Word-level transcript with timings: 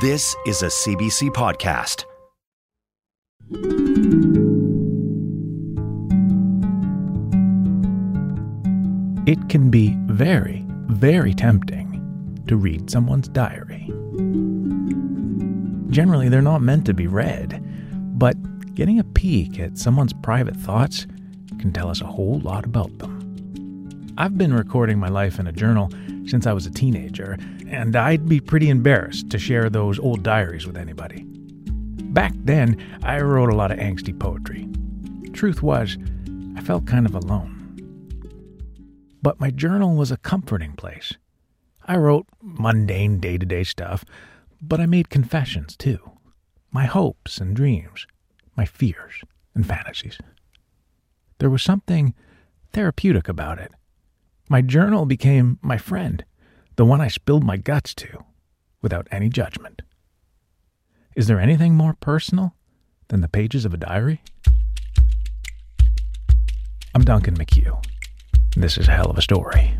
This 0.00 0.36
is 0.46 0.62
a 0.62 0.66
CBC 0.66 1.30
podcast. 1.30 2.04
It 9.26 9.48
can 9.48 9.70
be 9.70 9.96
very, 10.06 10.64
very 10.86 11.34
tempting 11.34 12.44
to 12.46 12.54
read 12.56 12.88
someone's 12.88 13.26
diary. 13.28 13.92
Generally, 15.90 16.28
they're 16.28 16.42
not 16.42 16.62
meant 16.62 16.86
to 16.86 16.94
be 16.94 17.08
read, 17.08 17.60
but 18.16 18.36
getting 18.76 19.00
a 19.00 19.04
peek 19.04 19.58
at 19.58 19.78
someone's 19.78 20.12
private 20.12 20.54
thoughts 20.54 21.08
can 21.58 21.72
tell 21.72 21.90
us 21.90 22.02
a 22.02 22.06
whole 22.06 22.38
lot 22.38 22.64
about 22.64 22.96
them. 22.98 24.14
I've 24.16 24.38
been 24.38 24.54
recording 24.54 25.00
my 25.00 25.08
life 25.08 25.40
in 25.40 25.48
a 25.48 25.52
journal 25.52 25.90
since 26.26 26.46
I 26.46 26.52
was 26.52 26.66
a 26.66 26.70
teenager, 26.70 27.36
and 27.70 27.94
I'd 27.96 28.28
be 28.28 28.40
pretty 28.40 28.70
embarrassed 28.70 29.30
to 29.30 29.38
share 29.38 29.68
those 29.68 29.98
old 29.98 30.22
diaries 30.22 30.66
with 30.66 30.76
anybody. 30.76 31.24
Back 32.10 32.32
then, 32.36 32.76
I 33.02 33.20
wrote 33.20 33.50
a 33.50 33.56
lot 33.56 33.70
of 33.70 33.78
angsty 33.78 34.18
poetry. 34.18 34.68
Truth 35.32 35.62
was, 35.62 35.98
I 36.56 36.60
felt 36.62 36.86
kind 36.86 37.06
of 37.06 37.14
alone. 37.14 37.54
But 39.22 39.40
my 39.40 39.50
journal 39.50 39.94
was 39.94 40.10
a 40.10 40.16
comforting 40.16 40.72
place. 40.72 41.12
I 41.84 41.96
wrote 41.96 42.26
mundane 42.40 43.20
day 43.20 43.38
to 43.38 43.46
day 43.46 43.64
stuff, 43.64 44.04
but 44.60 44.80
I 44.80 44.86
made 44.86 45.10
confessions 45.10 45.76
too 45.76 45.98
my 46.70 46.84
hopes 46.84 47.38
and 47.38 47.56
dreams, 47.56 48.06
my 48.56 48.66
fears 48.66 49.22
and 49.54 49.66
fantasies. 49.66 50.18
There 51.38 51.48
was 51.48 51.62
something 51.62 52.14
therapeutic 52.72 53.26
about 53.26 53.58
it. 53.58 53.72
My 54.50 54.60
journal 54.60 55.06
became 55.06 55.58
my 55.62 55.78
friend, 55.78 56.24
the 56.78 56.84
one 56.84 57.00
I 57.00 57.08
spilled 57.08 57.42
my 57.42 57.56
guts 57.56 57.92
to, 57.96 58.24
without 58.82 59.08
any 59.10 59.28
judgment. 59.28 59.82
Is 61.16 61.26
there 61.26 61.40
anything 61.40 61.74
more 61.74 61.94
personal 61.94 62.54
than 63.08 63.20
the 63.20 63.26
pages 63.26 63.64
of 63.64 63.74
a 63.74 63.76
diary? 63.76 64.22
I'm 66.94 67.02
Duncan 67.02 67.36
McHugh. 67.36 67.84
This 68.54 68.78
is 68.78 68.86
a 68.86 68.92
hell 68.92 69.10
of 69.10 69.18
a 69.18 69.22
story. 69.22 69.74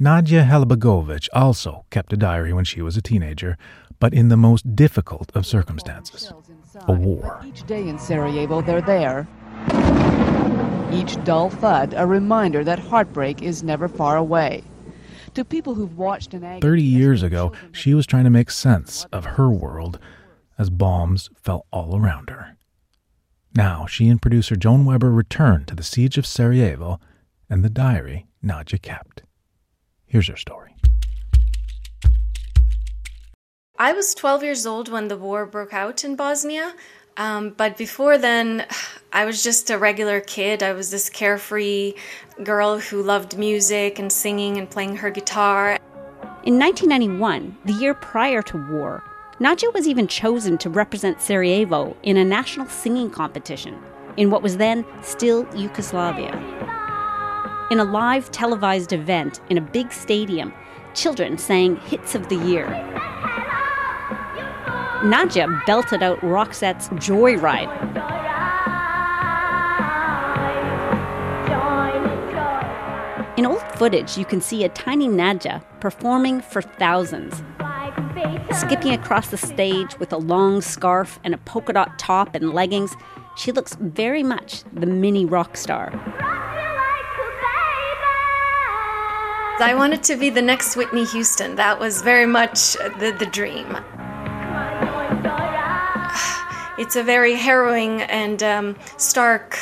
Nadja 0.00 0.48
Halilbegovich 0.48 1.28
also 1.32 1.84
kept 1.90 2.12
a 2.12 2.16
diary 2.16 2.52
when 2.52 2.64
she 2.64 2.80
was 2.80 2.96
a 2.96 3.02
teenager, 3.02 3.58
but 4.00 4.14
in 4.14 4.28
the 4.28 4.36
most 4.36 4.76
difficult 4.76 5.30
of 5.34 5.46
circumstances 5.46 6.32
a 6.86 6.92
war. 6.92 7.42
Each 7.46 7.66
day 7.66 7.88
in 7.88 7.98
Sarajevo, 7.98 8.60
they're 8.60 8.80
there. 8.80 9.26
Each 10.92 11.22
dull 11.24 11.50
thud, 11.50 11.94
a 11.96 12.06
reminder 12.06 12.64
that 12.64 12.78
heartbreak 12.78 13.42
is 13.42 13.62
never 13.62 13.88
far 13.88 14.16
away. 14.16 14.62
To 15.34 15.44
people 15.44 15.74
who've 15.74 15.98
watched 15.98 16.34
an 16.34 16.44
agony 16.44 16.60
30 16.60 16.82
years 16.82 17.22
ago, 17.22 17.52
she 17.72 17.94
was 17.94 18.06
trying 18.06 18.24
to 18.24 18.30
make 18.30 18.50
sense 18.50 19.06
of 19.12 19.24
her 19.24 19.50
world 19.50 19.98
as 20.58 20.70
bombs 20.70 21.30
fell 21.36 21.66
all 21.70 21.96
around 21.96 22.30
her. 22.30 22.56
Now, 23.54 23.86
she 23.86 24.08
and 24.08 24.20
producer 24.20 24.56
Joan 24.56 24.84
Webber 24.84 25.10
return 25.10 25.64
to 25.66 25.74
the 25.74 25.82
siege 25.82 26.18
of 26.18 26.26
Sarajevo 26.26 27.00
and 27.50 27.64
the 27.64 27.70
diary 27.70 28.26
Nadja 28.42 28.80
kept. 28.80 29.22
Here's 30.06 30.28
her 30.28 30.36
story. 30.36 30.74
I 33.80 33.92
was 33.92 34.12
12 34.12 34.42
years 34.42 34.66
old 34.66 34.88
when 34.88 35.06
the 35.06 35.16
war 35.16 35.46
broke 35.46 35.72
out 35.72 36.02
in 36.02 36.16
Bosnia. 36.16 36.74
Um, 37.16 37.50
but 37.50 37.76
before 37.76 38.18
then, 38.18 38.66
I 39.12 39.24
was 39.24 39.44
just 39.44 39.70
a 39.70 39.78
regular 39.78 40.20
kid. 40.20 40.64
I 40.64 40.72
was 40.72 40.90
this 40.90 41.08
carefree 41.08 41.94
girl 42.42 42.80
who 42.80 43.00
loved 43.00 43.38
music 43.38 44.00
and 44.00 44.12
singing 44.12 44.58
and 44.58 44.68
playing 44.68 44.96
her 44.96 45.10
guitar. 45.10 45.78
In 46.42 46.58
1991, 46.58 47.56
the 47.66 47.72
year 47.74 47.94
prior 47.94 48.42
to 48.42 48.66
war, 48.68 49.04
Nadja 49.38 49.72
was 49.72 49.86
even 49.86 50.08
chosen 50.08 50.58
to 50.58 50.70
represent 50.70 51.22
Sarajevo 51.22 51.96
in 52.02 52.16
a 52.16 52.24
national 52.24 52.66
singing 52.66 53.10
competition 53.10 53.80
in 54.16 54.28
what 54.28 54.42
was 54.42 54.56
then 54.56 54.84
still 55.02 55.46
Yugoslavia. 55.54 56.34
In 57.70 57.78
a 57.78 57.84
live 57.84 58.32
televised 58.32 58.92
event 58.92 59.38
in 59.50 59.56
a 59.56 59.60
big 59.60 59.92
stadium, 59.92 60.52
children 60.94 61.38
sang 61.38 61.76
hits 61.76 62.16
of 62.16 62.28
the 62.28 62.36
year. 62.38 62.66
Nadja 65.02 65.64
belted 65.64 66.02
out 66.02 66.20
Roxette's 66.20 66.88
Joyride. 66.90 67.68
In 73.36 73.46
old 73.46 73.62
footage, 73.76 74.18
you 74.18 74.24
can 74.24 74.40
see 74.40 74.64
a 74.64 74.68
tiny 74.70 75.06
Nadja 75.06 75.62
performing 75.78 76.40
for 76.40 76.60
thousands. 76.60 77.42
Skipping 78.52 78.92
across 78.92 79.28
the 79.28 79.36
stage 79.36 79.96
with 80.00 80.12
a 80.12 80.16
long 80.16 80.60
scarf 80.60 81.20
and 81.22 81.32
a 81.32 81.38
polka 81.38 81.72
dot 81.72 81.96
top 82.00 82.34
and 82.34 82.52
leggings, 82.52 82.92
she 83.36 83.52
looks 83.52 83.76
very 83.76 84.24
much 84.24 84.64
the 84.72 84.86
mini 84.86 85.24
rock 85.24 85.56
star. 85.56 85.92
I 89.60 89.74
wanted 89.76 90.02
to 90.04 90.16
be 90.16 90.30
the 90.30 90.42
next 90.42 90.76
Whitney 90.76 91.04
Houston. 91.04 91.54
That 91.54 91.78
was 91.78 92.02
very 92.02 92.26
much 92.26 92.74
the, 92.98 93.14
the 93.16 93.26
dream. 93.26 93.76
It's 96.78 96.94
a 96.94 97.02
very 97.02 97.34
harrowing 97.34 98.02
and 98.02 98.40
um, 98.40 98.76
stark 98.98 99.58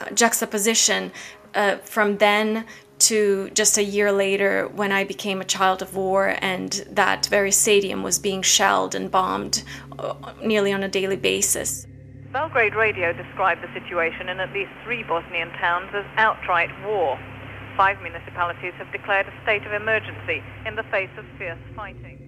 uh, 0.00 0.10
juxtaposition 0.10 1.10
uh, 1.56 1.78
from 1.78 2.18
then 2.18 2.64
to 3.00 3.50
just 3.50 3.78
a 3.78 3.82
year 3.82 4.12
later 4.12 4.68
when 4.68 4.92
I 4.92 5.02
became 5.02 5.40
a 5.40 5.44
child 5.44 5.82
of 5.82 5.96
war 5.96 6.36
and 6.40 6.70
that 6.88 7.26
very 7.26 7.50
stadium 7.50 8.04
was 8.04 8.20
being 8.20 8.42
shelled 8.42 8.94
and 8.94 9.10
bombed 9.10 9.64
uh, 9.98 10.14
nearly 10.40 10.72
on 10.72 10.84
a 10.84 10.88
daily 10.88 11.16
basis. 11.16 11.84
Belgrade 12.32 12.76
Radio 12.76 13.12
described 13.12 13.60
the 13.60 13.72
situation 13.74 14.28
in 14.28 14.38
at 14.38 14.52
least 14.52 14.70
three 14.84 15.02
Bosnian 15.02 15.50
towns 15.58 15.90
as 15.92 16.04
outright 16.16 16.70
war. 16.86 17.18
Five 17.76 18.00
municipalities 18.02 18.72
have 18.74 18.90
declared 18.92 19.26
a 19.26 19.42
state 19.42 19.66
of 19.66 19.72
emergency 19.72 20.44
in 20.64 20.76
the 20.76 20.84
face 20.84 21.10
of 21.18 21.24
fierce 21.38 21.58
fighting. 21.74 22.21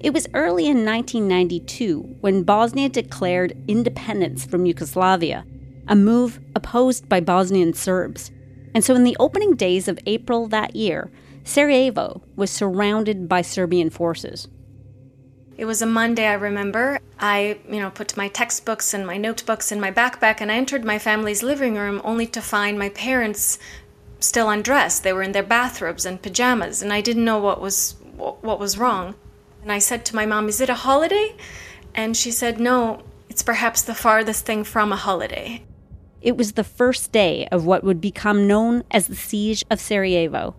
It 0.00 0.12
was 0.12 0.28
early 0.34 0.66
in 0.66 0.84
1992 0.84 2.16
when 2.20 2.42
Bosnia 2.42 2.88
declared 2.88 3.56
independence 3.66 4.44
from 4.44 4.66
Yugoslavia, 4.66 5.46
a 5.88 5.96
move 5.96 6.38
opposed 6.54 7.08
by 7.08 7.20
Bosnian 7.20 7.72
Serbs. 7.72 8.30
And 8.74 8.84
so, 8.84 8.94
in 8.94 9.04
the 9.04 9.16
opening 9.18 9.54
days 9.54 9.88
of 9.88 9.98
April 10.04 10.48
that 10.48 10.76
year, 10.76 11.10
Sarajevo 11.44 12.22
was 12.36 12.50
surrounded 12.50 13.28
by 13.28 13.40
Serbian 13.40 13.88
forces. 13.88 14.48
It 15.56 15.64
was 15.64 15.80
a 15.80 15.86
Monday, 15.86 16.26
I 16.26 16.34
remember. 16.34 16.98
I, 17.18 17.58
you 17.66 17.80
know, 17.80 17.88
put 17.88 18.16
my 18.16 18.28
textbooks 18.28 18.92
and 18.92 19.06
my 19.06 19.16
notebooks 19.16 19.72
in 19.72 19.80
my 19.80 19.90
backpack 19.90 20.42
and 20.42 20.52
I 20.52 20.56
entered 20.56 20.84
my 20.84 20.98
family's 20.98 21.42
living 21.42 21.76
room 21.76 22.02
only 22.04 22.26
to 22.26 22.42
find 22.42 22.78
my 22.78 22.90
parents 22.90 23.58
still 24.20 24.50
undressed. 24.50 25.02
They 25.02 25.14
were 25.14 25.22
in 25.22 25.32
their 25.32 25.42
bathrobes 25.42 26.04
and 26.04 26.20
pajamas 26.20 26.82
and 26.82 26.92
I 26.92 27.00
didn't 27.00 27.24
know 27.24 27.38
what 27.38 27.60
was 27.62 27.96
what 28.16 28.58
was 28.58 28.76
wrong. 28.76 29.14
And 29.66 29.72
I 29.72 29.80
said 29.80 30.04
to 30.04 30.14
my 30.14 30.26
mom, 30.26 30.48
Is 30.48 30.60
it 30.60 30.70
a 30.70 30.76
holiday? 30.76 31.34
And 31.92 32.16
she 32.16 32.30
said, 32.30 32.60
No, 32.60 33.02
it's 33.28 33.42
perhaps 33.42 33.82
the 33.82 33.96
farthest 33.96 34.46
thing 34.46 34.62
from 34.62 34.92
a 34.92 34.96
holiday. 34.96 35.64
It 36.22 36.36
was 36.36 36.52
the 36.52 36.62
first 36.62 37.10
day 37.10 37.48
of 37.50 37.66
what 37.66 37.82
would 37.82 38.00
become 38.00 38.46
known 38.46 38.84
as 38.92 39.08
the 39.08 39.16
Siege 39.16 39.64
of 39.68 39.80
Sarajevo. 39.80 40.54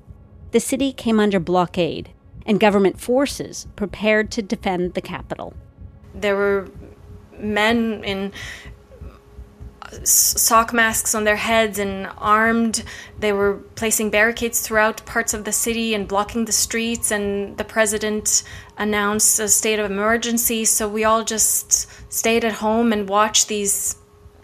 The 0.51 0.59
city 0.59 0.91
came 0.91 1.21
under 1.21 1.39
blockade, 1.39 2.09
and 2.45 2.59
government 2.59 2.99
forces 2.99 3.65
prepared 3.77 4.29
to 4.31 4.41
defend 4.41 4.93
the 4.93 5.01
capital. 5.01 5.53
There 6.13 6.35
were 6.35 6.67
men 7.39 8.03
in 8.03 8.33
sock 10.03 10.73
masks 10.73 11.15
on 11.15 11.23
their 11.23 11.35
heads 11.35 11.79
and 11.79 12.09
armed. 12.17 12.83
They 13.19 13.31
were 13.31 13.55
placing 13.75 14.09
barricades 14.09 14.61
throughout 14.61 15.05
parts 15.05 15.33
of 15.33 15.43
the 15.43 15.51
city 15.51 15.93
and 15.93 16.07
blocking 16.07 16.45
the 16.45 16.51
streets. 16.51 17.11
And 17.11 17.57
the 17.57 17.63
president 17.63 18.43
announced 18.77 19.39
a 19.39 19.47
state 19.47 19.79
of 19.79 19.89
emergency. 19.89 20.65
So 20.65 20.87
we 20.87 21.03
all 21.03 21.23
just 21.23 21.87
stayed 22.11 22.45
at 22.45 22.53
home 22.53 22.91
and 22.93 23.09
watched 23.09 23.47
these 23.47 23.95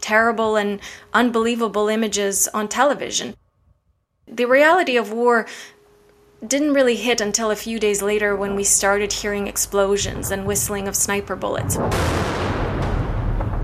terrible 0.02 0.56
and 0.56 0.80
unbelievable 1.14 1.88
images 1.88 2.48
on 2.54 2.68
television. 2.68 3.36
The 4.28 4.46
reality 4.46 4.98
of 4.98 5.12
war 5.12 5.46
didn't 6.46 6.74
really 6.74 6.98
hit 6.98 7.22
until 7.22 7.52
a 7.52 7.56
few 7.56 7.80
days 7.80 8.02
later 8.02 8.36
when 8.36 8.56
we 8.56 8.64
started 8.64 9.14
hearing 9.14 9.48
explosions 9.48 10.32
and 10.32 10.46
whistling 10.46 10.88
of 10.88 10.96
sniper 10.96 11.36
bullets. 11.36 11.78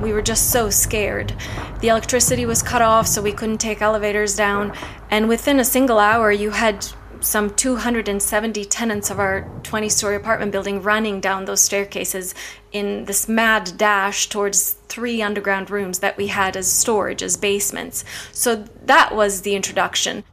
We 0.01 0.13
were 0.13 0.22
just 0.22 0.51
so 0.51 0.69
scared. 0.69 1.34
The 1.81 1.90
electricity 1.90 2.46
was 2.46 2.63
cut 2.63 2.81
off, 2.81 3.06
so 3.07 3.22
we 3.22 3.34
couldn't 3.34 3.57
take 3.57 3.81
elevators 3.81 4.36
down. 4.36 4.74
And 5.10 5.28
within 5.28 5.60
a 5.60 5.66
single 5.66 6.00
hour, 6.00 6.31
you 6.31 6.51
had 6.51 6.86
some 7.22 7.50
270 7.50 8.63
tenants 8.66 9.10
of 9.10 9.19
our 9.19 9.42
20 9.63 9.90
story 9.90 10.16
apartment 10.16 10.54
building 10.54 10.81
running 10.81 11.19
down 11.19 11.44
those 11.44 11.60
staircases 11.60 12.34
in 12.72 13.04
this 13.06 13.28
mad 13.28 13.74
dash 13.75 14.30
towards 14.30 14.72
three 14.88 15.22
underground 15.22 15.69
rooms 15.69 16.00
that 16.00 16.16
we 16.16 16.28
had 16.28 16.56
as 16.56 16.72
storage, 16.72 17.22
as 17.22 17.36
basements. 17.36 18.06
So 18.31 18.63
that 18.86 19.13
was 19.13 19.42
the 19.42 19.56
introduction. 19.56 20.24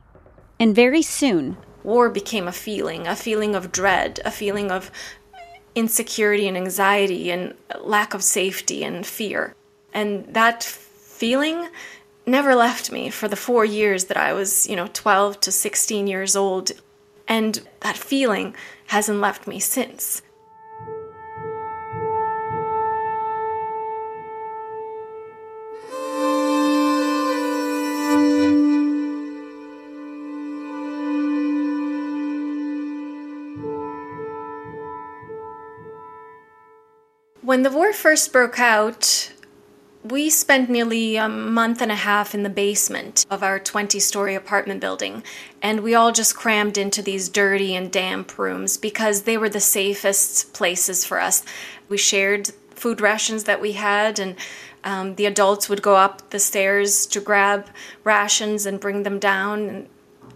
And 0.61 0.77
very 0.77 1.03
soon, 1.03 1.57
war 1.83 2.09
became 2.09 2.47
a 2.47 2.53
feeling, 2.53 3.09
a 3.09 3.17
feeling 3.17 3.57
of 3.57 3.73
dread, 3.73 4.21
a 4.25 4.31
feeling 4.31 4.71
of 4.71 4.93
insecurity 5.75 6.47
and 6.47 6.57
anxiety 6.57 7.31
and 7.31 7.55
lack 7.81 8.15
of 8.15 8.23
safety 8.23 8.85
and 8.85 9.05
fear. 9.05 9.56
And 9.97 10.27
that 10.35 10.63
feeling 10.63 11.71
never 12.27 12.55
left 12.55 12.93
me 12.93 13.09
for 13.09 13.29
the 13.29 13.35
four 13.35 13.65
years 13.65 14.05
that 14.05 14.19
I 14.19 14.35
was, 14.35 14.69
you 14.69 14.77
know, 14.77 14.91
12 14.93 15.41
to 15.41 15.51
16 15.51 16.07
years 16.07 16.37
old. 16.37 16.73
And 17.27 17.67
that 17.81 17.97
feeling 17.97 18.55
hasn't 18.89 19.23
left 19.23 19.47
me 19.47 19.59
since. 19.59 20.21
When 37.41 37.63
the 37.63 37.71
war 37.71 37.95
first 37.95 38.31
broke 38.31 38.61
out, 38.61 39.33
we 40.11 40.31
spent 40.31 40.71
nearly 40.71 41.17
a 41.17 41.29
month 41.29 41.81
and 41.81 41.91
a 41.91 41.97
half 41.97 42.35
in 42.35 42.43
the 42.43 42.51
basement 42.51 43.27
of 43.31 43.43
our 43.43 43.59
20 43.59 43.99
story 43.99 44.35
apartment 44.35 44.81
building, 44.81 45.23
and 45.63 45.81
we 45.81 45.95
all 45.95 46.13
just 46.13 46.37
crammed 46.37 46.79
into 46.79 47.03
these 47.03 47.29
dirty 47.29 47.75
and 47.75 47.91
damp 47.91 48.39
rooms 48.39 48.77
because 48.77 49.23
they 49.23 49.37
were 49.37 49.49
the 49.49 49.61
safest 49.61 50.53
places 50.53 51.05
for 51.05 51.21
us. 51.21 51.45
We 51.89 51.99
shared 51.99 52.51
food 52.71 53.01
rations 53.01 53.45
that 53.45 53.61
we 53.61 53.73
had, 53.73 54.19
and 54.19 54.37
um, 54.85 55.17
the 55.17 55.27
adults 55.27 55.69
would 55.69 55.83
go 55.83 55.97
up 55.97 56.31
the 56.31 56.39
stairs 56.39 57.07
to 57.07 57.21
grab 57.21 57.67
rations 58.05 58.67
and 58.67 58.79
bring 58.79 59.03
them 59.03 59.19
down. 59.19 59.69
And 59.69 59.89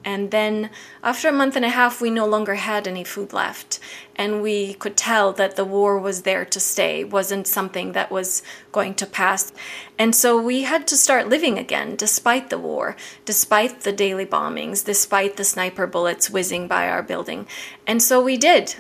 and 0.05 0.31
then, 0.31 0.71
after 1.03 1.29
a 1.29 1.33
month 1.33 1.57
and 1.57 1.65
a 1.65 1.69
half, 1.71 2.01
we 2.01 2.11
no 2.11 2.27
longer 2.27 2.55
had 2.55 2.89
any 2.89 3.05
food 3.05 3.33
left. 3.33 3.79
And 4.17 4.43
we 4.43 4.75
could 4.75 4.97
tell 4.97 5.33
that 5.35 5.57
the 5.57 5.65
war 5.65 5.99
was 5.99 6.23
there 6.23 6.45
to 6.45 6.61
stay, 6.61 7.05
wasn't 7.05 7.47
something 7.47 7.93
that 7.93 8.11
was 8.11 8.43
going 8.73 8.95
to 8.95 9.07
pass. 9.07 9.53
And 9.99 10.15
so 10.15 10.41
we 10.41 10.63
had 10.63 10.87
to 10.89 10.97
start 10.97 11.29
living 11.29 11.59
again, 11.59 11.97
despite 11.97 12.51
the 12.51 12.59
war, 12.59 12.97
despite 13.25 13.81
the 13.81 13.93
daily 13.93 14.27
bombings, 14.27 14.85
despite 14.85 15.37
the 15.37 15.45
sniper 15.45 15.87
bullets 15.87 16.31
whizzing 16.31 16.69
by 16.69 16.89
our 16.89 17.03
building. 17.03 17.47
And 17.87 18.03
so 18.03 18.23
we 18.23 18.37
did. 18.37 18.77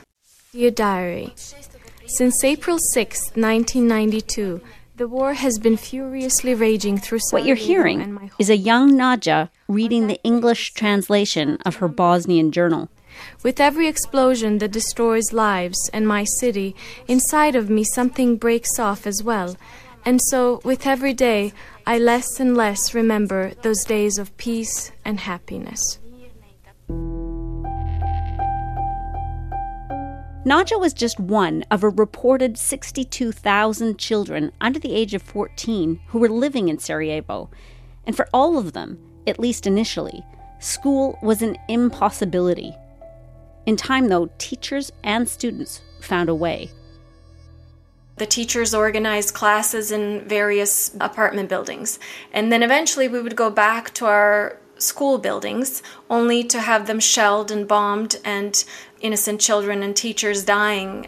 Dear 0.52 0.70
Diary, 0.70 1.34
since 2.06 2.42
April 2.42 2.78
6, 2.92 3.20
1992, 3.36 4.60
the 5.00 5.08
war 5.08 5.32
has 5.32 5.58
been 5.58 5.78
furiously 5.78 6.52
raging 6.52 6.98
through 6.98 7.20
What 7.30 7.46
you're 7.46 7.56
hearing 7.56 8.30
is 8.38 8.50
a 8.50 8.56
young 8.70 8.92
Nadja 8.92 9.48
reading 9.66 10.08
the 10.08 10.22
English 10.22 10.74
translation 10.74 11.56
of 11.64 11.76
her 11.76 11.88
Bosnian 11.88 12.52
journal. 12.52 12.90
With 13.42 13.60
every 13.60 13.88
explosion 13.88 14.58
that 14.58 14.72
destroys 14.72 15.32
lives 15.32 15.88
and 15.94 16.06
my 16.06 16.24
city, 16.24 16.76
inside 17.08 17.56
of 17.56 17.70
me 17.70 17.82
something 17.82 18.36
breaks 18.36 18.78
off 18.78 19.06
as 19.06 19.22
well. 19.22 19.56
And 20.04 20.20
so, 20.28 20.60
with 20.64 20.86
every 20.86 21.14
day, 21.14 21.54
I 21.86 21.96
less 21.96 22.38
and 22.38 22.54
less 22.54 22.92
remember 22.92 23.52
those 23.62 23.84
days 23.84 24.18
of 24.18 24.36
peace 24.36 24.92
and 25.02 25.20
happiness. 25.20 25.98
Nadja 30.44 30.80
was 30.80 30.94
just 30.94 31.20
one 31.20 31.64
of 31.70 31.84
a 31.84 31.90
reported 31.90 32.56
62,000 32.56 33.98
children 33.98 34.52
under 34.58 34.78
the 34.78 34.94
age 34.94 35.12
of 35.12 35.20
14 35.22 36.00
who 36.06 36.18
were 36.18 36.30
living 36.30 36.70
in 36.70 36.78
Sarajevo. 36.78 37.50
And 38.06 38.16
for 38.16 38.26
all 38.32 38.56
of 38.56 38.72
them, 38.72 38.98
at 39.26 39.38
least 39.38 39.66
initially, 39.66 40.24
school 40.58 41.18
was 41.22 41.42
an 41.42 41.58
impossibility. 41.68 42.74
In 43.66 43.76
time, 43.76 44.08
though, 44.08 44.30
teachers 44.38 44.90
and 45.04 45.28
students 45.28 45.82
found 46.00 46.30
a 46.30 46.34
way. 46.34 46.70
The 48.16 48.24
teachers 48.24 48.72
organized 48.74 49.34
classes 49.34 49.92
in 49.92 50.26
various 50.26 50.94
apartment 51.00 51.50
buildings. 51.50 51.98
And 52.32 52.50
then 52.50 52.62
eventually 52.62 53.08
we 53.08 53.20
would 53.20 53.36
go 53.36 53.50
back 53.50 53.92
to 53.94 54.06
our 54.06 54.58
school 54.82 55.18
buildings 55.18 55.82
only 56.08 56.44
to 56.44 56.60
have 56.60 56.86
them 56.86 57.00
shelled 57.00 57.50
and 57.50 57.68
bombed 57.68 58.16
and 58.24 58.64
innocent 59.00 59.40
children 59.40 59.82
and 59.82 59.96
teachers 59.96 60.44
dying. 60.44 61.06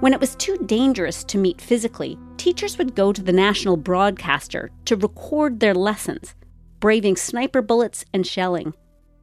When 0.00 0.12
it 0.12 0.20
was 0.20 0.36
too 0.36 0.56
dangerous 0.58 1.24
to 1.24 1.38
meet 1.38 1.60
physically, 1.60 2.16
teachers 2.36 2.78
would 2.78 2.94
go 2.94 3.12
to 3.12 3.22
the 3.22 3.32
national 3.32 3.76
broadcaster 3.76 4.70
to 4.84 4.96
record 4.96 5.58
their 5.58 5.74
lessons, 5.74 6.36
braving 6.78 7.16
sniper 7.16 7.62
bullets 7.62 8.04
and 8.14 8.24
shelling. 8.24 8.74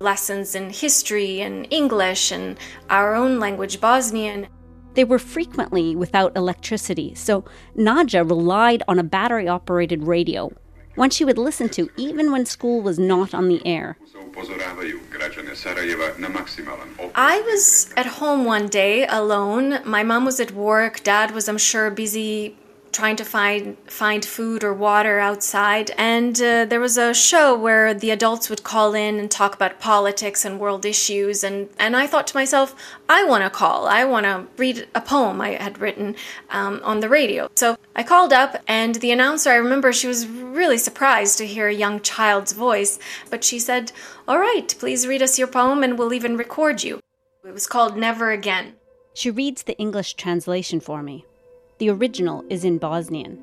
Lessons 0.02 0.54
in 0.54 0.70
history 0.72 1.40
and 1.40 1.66
English 1.70 2.32
and 2.32 2.58
our 2.90 3.16
own 3.16 3.40
language, 3.40 3.80
Bosnian. 3.80 4.48
They 4.96 5.06
were 5.06 5.20
frequently 5.20 5.96
without 5.96 6.36
electricity, 6.36 7.16
so 7.16 7.46
Nadja 7.78 8.30
relied 8.30 8.84
on 8.90 9.00
a 9.00 9.04
battery 9.04 9.48
operated 9.48 10.04
radio 10.04 10.52
one 10.96 11.10
she 11.10 11.26
would 11.26 11.38
listen 11.38 11.70
to 11.70 11.90
even 11.98 12.32
when 12.32 12.46
school 12.46 12.82
was 12.82 12.98
not 12.98 13.34
on 13.34 13.48
the 13.48 13.66
air. 13.66 13.98
I 17.16 17.42
was 17.42 17.94
at 17.96 18.06
home 18.06 18.46
one 18.46 18.68
day 18.68 19.06
alone. 19.08 19.80
My 19.86 20.04
mom 20.04 20.26
was 20.26 20.40
at 20.40 20.52
work. 20.52 21.04
Dad 21.04 21.32
was, 21.32 21.48
I'm 21.48 21.58
sure, 21.58 21.90
busy 21.90 22.58
trying 22.96 23.18
to 23.18 23.26
find 23.26 23.78
find 23.88 24.24
food 24.24 24.64
or 24.64 24.74
water 24.74 25.20
outside. 25.20 25.92
And 25.98 26.42
uh, 26.42 26.64
there 26.64 26.80
was 26.80 26.98
a 26.98 27.14
show 27.14 27.54
where 27.54 27.94
the 27.94 28.10
adults 28.10 28.50
would 28.50 28.64
call 28.64 28.94
in 28.94 29.20
and 29.20 29.30
talk 29.30 29.54
about 29.54 29.82
politics 29.82 30.46
and 30.46 30.60
world 30.60 30.86
issues. 30.86 31.44
And 31.44 31.70
and 31.78 31.96
I 31.96 32.08
thought 32.08 32.28
to 32.28 32.38
myself 32.38 32.74
I 33.10 33.26
want 33.26 33.44
to 33.44 33.50
call. 33.50 33.86
I 33.86 34.06
want 34.06 34.26
to 34.26 34.48
read 34.58 34.88
a 34.96 35.02
poem 35.02 35.42
I 35.42 35.50
had 35.50 35.80
written 35.80 36.16
um, 36.50 36.80
on 36.84 37.02
the 37.02 37.10
radio. 37.10 37.50
So 37.56 37.78
I 37.96 38.04
called 38.04 38.32
up 38.32 38.64
and 38.66 38.96
the 38.96 39.12
announcer 39.12 39.50
I 39.52 39.56
remember 39.56 39.92
she 39.92 40.08
was 40.08 40.26
really 40.28 40.78
surprised 40.78 41.38
to 41.40 41.46
hear 41.46 41.68
a 41.68 41.74
young 41.74 42.00
child's 42.00 42.54
voice. 42.54 42.98
But 43.30 43.44
she 43.44 43.60
said 43.60 43.92
all 44.28 44.40
right 44.40 44.74
please 44.80 45.06
read 45.06 45.22
us 45.22 45.38
your 45.38 45.50
poem 45.50 45.84
and 45.84 46.00
we'll 46.00 46.14
even 46.14 46.38
record 46.38 46.82
you. 46.82 47.02
It 47.46 47.54
was 47.54 47.68
called 47.68 47.98
Never 47.98 48.32
Again. 48.32 48.76
She 49.14 49.30
reads 49.30 49.64
the 49.64 49.78
English 49.78 50.16
translation 50.16 50.80
for 50.80 51.04
me 51.04 51.26
the 51.78 51.90
original 51.90 52.46
is 52.50 52.64
in 52.64 52.78
Bosnian. 52.78 53.38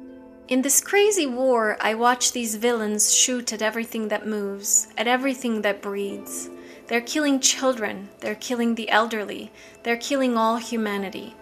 In 0.48 0.62
this 0.62 0.80
crazy 0.80 1.26
war, 1.26 1.76
I 1.80 1.94
watch 1.94 2.32
these 2.32 2.56
villains 2.56 3.14
shoot 3.14 3.52
at 3.52 3.62
everything 3.62 4.08
that 4.08 4.26
moves, 4.26 4.88
at 4.96 5.06
everything 5.06 5.62
that 5.62 5.82
breathes. 5.82 6.50
They're 6.88 7.00
killing 7.00 7.40
children, 7.40 8.08
they're 8.20 8.34
killing 8.34 8.74
the 8.74 8.90
elderly, 8.90 9.50
they're 9.82 9.96
killing 9.96 10.36
all 10.36 10.56
humanity. 10.56 11.34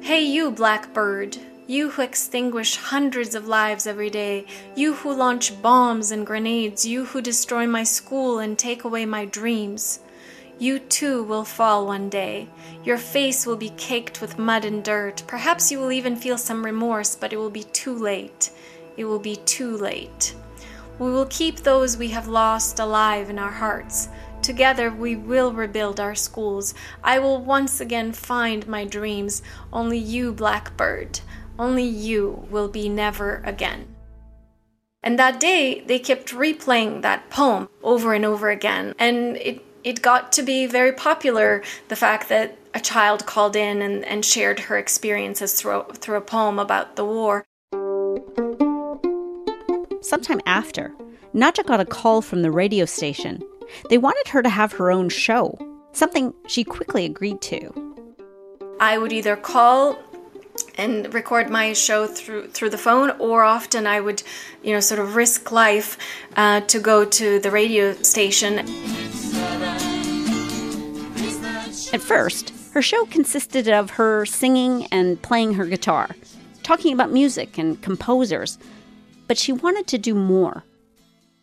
Hey, 0.00 0.22
you, 0.22 0.50
black 0.50 0.92
bird, 0.92 1.38
you 1.66 1.90
who 1.90 2.02
extinguish 2.02 2.76
hundreds 2.76 3.34
of 3.34 3.46
lives 3.46 3.86
every 3.86 4.10
day, 4.10 4.46
you 4.74 4.94
who 4.94 5.14
launch 5.14 5.62
bombs 5.62 6.10
and 6.10 6.26
grenades, 6.26 6.84
you 6.84 7.06
who 7.06 7.22
destroy 7.22 7.66
my 7.66 7.84
school 7.84 8.40
and 8.40 8.58
take 8.58 8.84
away 8.84 9.06
my 9.06 9.24
dreams. 9.24 10.00
You 10.58 10.78
too 10.78 11.24
will 11.24 11.44
fall 11.44 11.86
one 11.86 12.08
day. 12.08 12.48
Your 12.84 12.98
face 12.98 13.46
will 13.46 13.56
be 13.56 13.70
caked 13.70 14.20
with 14.20 14.38
mud 14.38 14.64
and 14.64 14.84
dirt. 14.84 15.22
Perhaps 15.26 15.72
you 15.72 15.78
will 15.80 15.92
even 15.92 16.14
feel 16.14 16.38
some 16.38 16.64
remorse, 16.64 17.16
but 17.16 17.32
it 17.32 17.36
will 17.36 17.50
be 17.50 17.64
too 17.64 17.94
late. 17.94 18.50
It 18.96 19.04
will 19.04 19.18
be 19.18 19.36
too 19.36 19.76
late. 19.76 20.34
We 20.98 21.10
will 21.10 21.26
keep 21.26 21.56
those 21.56 21.96
we 21.96 22.08
have 22.08 22.28
lost 22.28 22.78
alive 22.78 23.30
in 23.30 23.38
our 23.38 23.50
hearts. 23.50 24.08
Together 24.42 24.90
we 24.90 25.16
will 25.16 25.52
rebuild 25.52 26.00
our 26.00 26.14
schools. 26.14 26.74
I 27.02 27.18
will 27.18 27.42
once 27.42 27.80
again 27.80 28.12
find 28.12 28.66
my 28.66 28.84
dreams. 28.84 29.42
Only 29.72 29.98
you, 29.98 30.32
Blackbird, 30.32 31.20
only 31.58 31.84
you 31.84 32.46
will 32.50 32.68
be 32.68 32.88
never 32.88 33.40
again. 33.44 33.94
And 35.02 35.18
that 35.18 35.40
day, 35.40 35.80
they 35.80 35.98
kept 35.98 36.30
replaying 36.30 37.02
that 37.02 37.30
poem 37.30 37.68
over 37.82 38.14
and 38.14 38.24
over 38.24 38.50
again. 38.50 38.94
And 38.98 39.36
it 39.36 39.60
it 39.84 40.02
got 40.02 40.32
to 40.32 40.42
be 40.42 40.66
very 40.66 40.92
popular 40.92 41.62
the 41.88 41.96
fact 41.96 42.28
that 42.28 42.56
a 42.74 42.80
child 42.80 43.26
called 43.26 43.56
in 43.56 43.82
and, 43.82 44.04
and 44.04 44.24
shared 44.24 44.60
her 44.60 44.78
experiences 44.78 45.54
through, 45.54 45.84
through 45.94 46.16
a 46.16 46.20
poem 46.20 46.58
about 46.58 46.96
the 46.96 47.04
war. 47.04 47.44
Sometime 50.00 50.40
after, 50.46 50.92
Nadja 51.34 51.64
got 51.64 51.80
a 51.80 51.84
call 51.84 52.22
from 52.22 52.42
the 52.42 52.50
radio 52.50 52.84
station. 52.84 53.42
They 53.88 53.98
wanted 53.98 54.28
her 54.28 54.42
to 54.42 54.48
have 54.48 54.72
her 54.72 54.90
own 54.90 55.08
show, 55.08 55.58
something 55.92 56.34
she 56.46 56.64
quickly 56.64 57.04
agreed 57.04 57.40
to. 57.42 57.72
I 58.80 58.98
would 58.98 59.12
either 59.12 59.36
call 59.36 59.98
and 60.76 61.12
record 61.14 61.48
my 61.48 61.72
show 61.72 62.06
through 62.06 62.48
through 62.48 62.68
the 62.68 62.78
phone 62.78 63.10
or 63.18 63.42
often 63.42 63.86
I 63.86 64.00
would 64.00 64.22
you 64.62 64.74
know 64.74 64.80
sort 64.80 65.00
of 65.00 65.16
risk 65.16 65.50
life 65.50 65.96
uh, 66.36 66.60
to 66.62 66.78
go 66.78 67.06
to 67.06 67.38
the 67.38 67.50
radio 67.50 67.94
station 67.94 68.66
At 71.92 72.00
first, 72.00 72.54
her 72.72 72.80
show 72.80 73.04
consisted 73.04 73.68
of 73.68 73.90
her 73.90 74.24
singing 74.24 74.86
and 74.86 75.20
playing 75.20 75.54
her 75.54 75.66
guitar, 75.66 76.16
talking 76.62 76.94
about 76.94 77.12
music 77.12 77.58
and 77.58 77.80
composers, 77.82 78.58
but 79.28 79.36
she 79.36 79.52
wanted 79.52 79.86
to 79.88 79.98
do 79.98 80.14
more. 80.14 80.64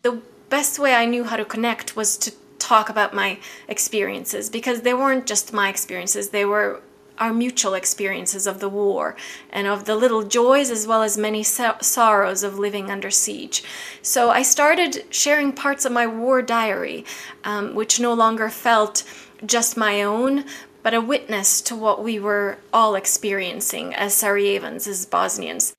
The 0.02 0.20
best 0.48 0.80
way 0.80 0.94
I 0.94 1.06
knew 1.06 1.22
how 1.22 1.36
to 1.36 1.44
connect 1.44 1.94
was 1.94 2.16
to 2.18 2.32
talk 2.58 2.88
about 2.88 3.14
my 3.14 3.38
experiences 3.68 4.50
because 4.50 4.80
they 4.80 4.92
weren't 4.92 5.26
just 5.26 5.52
my 5.52 5.68
experiences, 5.68 6.30
they 6.30 6.44
were 6.44 6.82
our 7.20 7.32
mutual 7.32 7.74
experiences 7.74 8.46
of 8.46 8.60
the 8.60 8.68
war 8.68 9.14
and 9.50 9.66
of 9.66 9.84
the 9.84 9.94
little 9.94 10.22
joys 10.22 10.70
as 10.70 10.86
well 10.86 11.02
as 11.02 11.18
many 11.18 11.42
so- 11.42 11.76
sorrows 11.82 12.42
of 12.42 12.58
living 12.58 12.90
under 12.90 13.10
siege. 13.10 13.62
So 14.00 14.30
I 14.30 14.42
started 14.42 15.04
sharing 15.10 15.52
parts 15.52 15.84
of 15.84 15.92
my 15.92 16.06
war 16.06 16.40
diary, 16.40 17.04
um, 17.44 17.74
which 17.74 18.00
no 18.00 18.14
longer 18.14 18.48
felt 18.48 19.04
just 19.44 19.76
my 19.76 20.02
own, 20.02 20.44
but 20.82 20.94
a 20.94 21.00
witness 21.00 21.60
to 21.62 21.76
what 21.76 22.02
we 22.02 22.18
were 22.18 22.58
all 22.72 22.94
experiencing 22.94 23.94
as 23.94 24.14
Sarajevans, 24.14 24.86
as 24.86 25.06
Bosnians. 25.06 25.74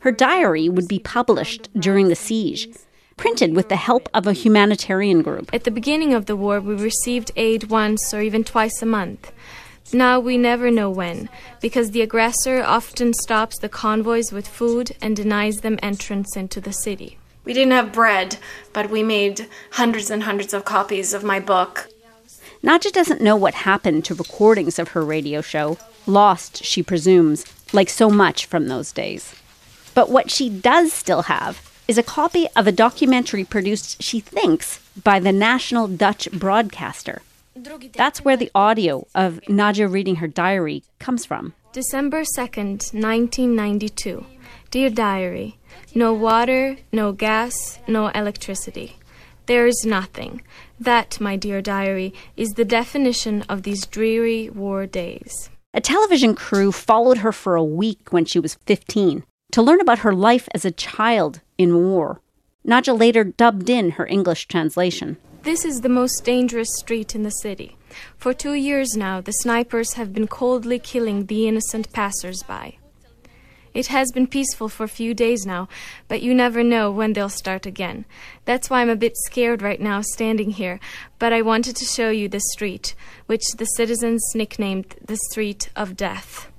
Her 0.00 0.12
diary 0.12 0.68
would 0.68 0.88
be 0.88 0.98
published 0.98 1.68
during 1.78 2.08
the 2.08 2.14
siege, 2.14 2.68
printed 3.16 3.54
with 3.54 3.68
the 3.68 3.76
help 3.76 4.08
of 4.14 4.26
a 4.26 4.32
humanitarian 4.32 5.22
group. 5.22 5.50
At 5.52 5.64
the 5.64 5.70
beginning 5.70 6.14
of 6.14 6.26
the 6.26 6.36
war, 6.36 6.60
we 6.60 6.74
received 6.74 7.30
aid 7.36 7.64
once 7.64 8.12
or 8.12 8.20
even 8.20 8.44
twice 8.44 8.80
a 8.82 8.86
month. 8.86 9.32
Now 9.92 10.18
we 10.18 10.36
never 10.36 10.70
know 10.70 10.90
when, 10.90 11.28
because 11.60 11.92
the 11.92 12.02
aggressor 12.02 12.62
often 12.62 13.14
stops 13.14 13.58
the 13.58 13.68
convoys 13.68 14.32
with 14.32 14.48
food 14.48 14.96
and 15.00 15.14
denies 15.14 15.60
them 15.60 15.78
entrance 15.82 16.36
into 16.36 16.60
the 16.60 16.72
city. 16.72 17.18
We 17.44 17.52
didn't 17.52 17.72
have 17.72 17.92
bread, 17.92 18.38
but 18.72 18.90
we 18.90 19.04
made 19.04 19.46
hundreds 19.72 20.10
and 20.10 20.24
hundreds 20.24 20.52
of 20.52 20.64
copies 20.64 21.14
of 21.14 21.22
my 21.22 21.38
book. 21.38 21.88
Nadja 22.62 22.92
doesn't 22.92 23.20
know 23.20 23.36
what 23.36 23.54
happened 23.54 24.04
to 24.06 24.14
recordings 24.14 24.78
of 24.78 24.88
her 24.88 25.04
radio 25.04 25.40
show, 25.40 25.78
lost, 26.06 26.64
she 26.64 26.82
presumes, 26.82 27.44
like 27.72 27.88
so 27.88 28.08
much 28.10 28.46
from 28.46 28.68
those 28.68 28.92
days. 28.92 29.34
But 29.94 30.10
what 30.10 30.30
she 30.30 30.48
does 30.48 30.92
still 30.92 31.22
have 31.22 31.72
is 31.88 31.98
a 31.98 32.02
copy 32.02 32.46
of 32.56 32.66
a 32.66 32.72
documentary 32.72 33.44
produced, 33.44 34.02
she 34.02 34.20
thinks, 34.20 34.80
by 35.02 35.20
the 35.20 35.32
national 35.32 35.88
Dutch 35.88 36.30
broadcaster. 36.32 37.22
That's 37.94 38.24
where 38.24 38.36
the 38.36 38.50
audio 38.54 39.06
of 39.14 39.40
Nadja 39.48 39.90
reading 39.90 40.16
her 40.16 40.26
diary 40.26 40.82
comes 40.98 41.24
from. 41.24 41.54
December 41.72 42.22
2nd, 42.22 42.92
1992. 42.92 44.26
Dear 44.70 44.90
Diary, 44.90 45.56
no 45.94 46.12
water, 46.12 46.76
no 46.92 47.12
gas, 47.12 47.78
no 47.86 48.08
electricity. 48.08 48.96
There 49.46 49.66
is 49.66 49.84
nothing. 49.86 50.42
That, 50.78 51.20
my 51.20 51.36
dear 51.36 51.62
diary, 51.62 52.12
is 52.36 52.50
the 52.50 52.64
definition 52.64 53.42
of 53.48 53.62
these 53.62 53.86
dreary 53.86 54.50
war 54.50 54.86
days. 54.86 55.50
A 55.72 55.80
television 55.80 56.34
crew 56.34 56.72
followed 56.72 57.18
her 57.18 57.32
for 57.32 57.56
a 57.56 57.64
week 57.64 58.12
when 58.12 58.24
she 58.24 58.38
was 58.38 58.56
15 58.66 59.24
to 59.52 59.62
learn 59.62 59.80
about 59.80 60.00
her 60.00 60.14
life 60.14 60.48
as 60.54 60.64
a 60.64 60.70
child 60.70 61.40
in 61.56 61.84
war. 61.84 62.20
Nadja 62.66 62.98
later 62.98 63.24
dubbed 63.24 63.70
in 63.70 63.92
her 63.92 64.06
English 64.06 64.48
translation. 64.48 65.16
This 65.42 65.64
is 65.64 65.80
the 65.80 65.88
most 65.88 66.24
dangerous 66.24 66.76
street 66.76 67.14
in 67.14 67.22
the 67.22 67.30
city. 67.30 67.76
For 68.16 68.34
two 68.34 68.54
years 68.54 68.96
now, 68.96 69.20
the 69.20 69.32
snipers 69.32 69.94
have 69.94 70.12
been 70.12 70.26
coldly 70.26 70.78
killing 70.78 71.26
the 71.26 71.46
innocent 71.46 71.92
passers-by. 71.92 72.78
It 73.76 73.88
has 73.88 74.10
been 74.10 74.26
peaceful 74.26 74.70
for 74.70 74.84
a 74.84 74.88
few 74.88 75.12
days 75.12 75.44
now, 75.44 75.68
but 76.08 76.22
you 76.22 76.34
never 76.34 76.62
know 76.62 76.90
when 76.90 77.12
they'll 77.12 77.28
start 77.28 77.66
again. 77.66 78.06
That's 78.46 78.70
why 78.70 78.80
I'm 78.80 78.88
a 78.88 78.96
bit 78.96 79.18
scared 79.26 79.60
right 79.60 79.78
now 79.78 80.00
standing 80.00 80.52
here, 80.52 80.80
but 81.18 81.34
I 81.34 81.42
wanted 81.42 81.76
to 81.76 81.84
show 81.84 82.08
you 82.08 82.26
the 82.26 82.40
street, 82.40 82.94
which 83.26 83.44
the 83.58 83.66
citizens 83.66 84.22
nicknamed 84.34 84.94
the 85.04 85.18
Street 85.28 85.68
of 85.76 85.94
Death. 85.94 86.50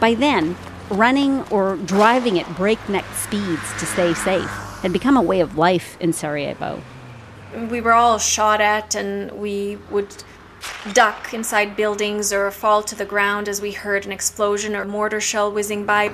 By 0.00 0.14
then, 0.14 0.56
running 0.90 1.44
or 1.52 1.76
driving 1.76 2.40
at 2.40 2.56
breakneck 2.56 3.04
speeds 3.14 3.72
to 3.78 3.86
stay 3.86 4.12
safe 4.14 4.50
had 4.82 4.92
become 4.92 5.16
a 5.16 5.22
way 5.22 5.38
of 5.38 5.56
life 5.56 5.96
in 6.00 6.12
Sarajevo. 6.12 6.82
We 7.70 7.80
were 7.80 7.92
all 7.92 8.18
shot 8.18 8.60
at, 8.60 8.96
and 8.96 9.30
we 9.30 9.78
would 9.92 10.24
duck 10.92 11.32
inside 11.34 11.76
buildings 11.76 12.32
or 12.32 12.50
fall 12.50 12.82
to 12.82 12.94
the 12.94 13.04
ground 13.04 13.48
as 13.48 13.60
we 13.60 13.72
heard 13.72 14.06
an 14.06 14.12
explosion 14.12 14.74
or 14.76 14.84
mortar 14.84 15.20
shell 15.20 15.50
whizzing 15.50 15.86
by. 15.86 16.06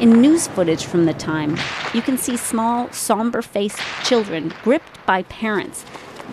In 0.00 0.20
news 0.20 0.48
footage 0.48 0.84
from 0.86 1.04
the 1.04 1.14
time, 1.14 1.58
you 1.92 2.02
can 2.02 2.16
see 2.16 2.36
small, 2.36 2.90
somber 2.90 3.42
faced 3.42 3.78
children 4.04 4.52
gripped 4.62 5.04
by 5.04 5.22
parents 5.24 5.84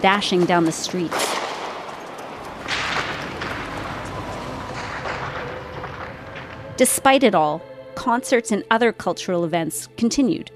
dashing 0.02 0.46
down 0.46 0.66
the 0.66 0.72
streets. 0.72 1.36
Despite 6.78 7.24
it 7.24 7.34
all, 7.34 7.62
concerts 7.96 8.52
and 8.52 8.64
other 8.70 8.94
cultural 8.94 9.44
events 9.44 9.90
continued. 9.98 10.52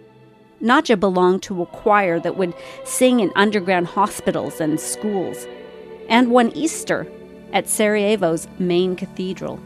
Nadja 0.61 0.99
belonged 0.99 1.43
to 1.43 1.61
a 1.61 1.65
choir 1.65 2.19
that 2.19 2.37
would 2.37 2.53
sing 2.83 3.19
in 3.19 3.31
underground 3.35 3.87
hospitals 3.87 4.61
and 4.61 4.79
schools, 4.79 5.47
and 6.07 6.31
one 6.31 6.51
Easter 6.51 7.07
at 7.51 7.67
Sarajevo's 7.67 8.47
main 8.59 8.95
cathedral. 8.95 9.59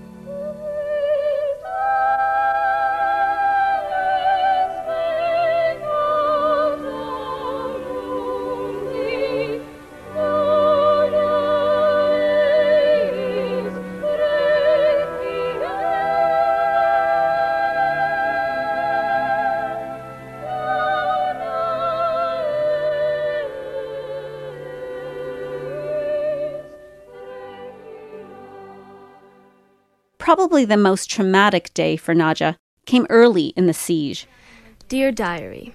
Probably 30.26 30.66
the 30.66 30.76
most 30.76 31.08
traumatic 31.08 31.72
day 31.76 31.96
for 31.98 32.16
Nadja 32.16 32.56
came 32.88 33.06
early 33.12 33.54
in 33.56 33.68
the 33.68 33.76
siege. 33.76 34.26
Dear 34.90 35.12
Diary, 35.12 35.72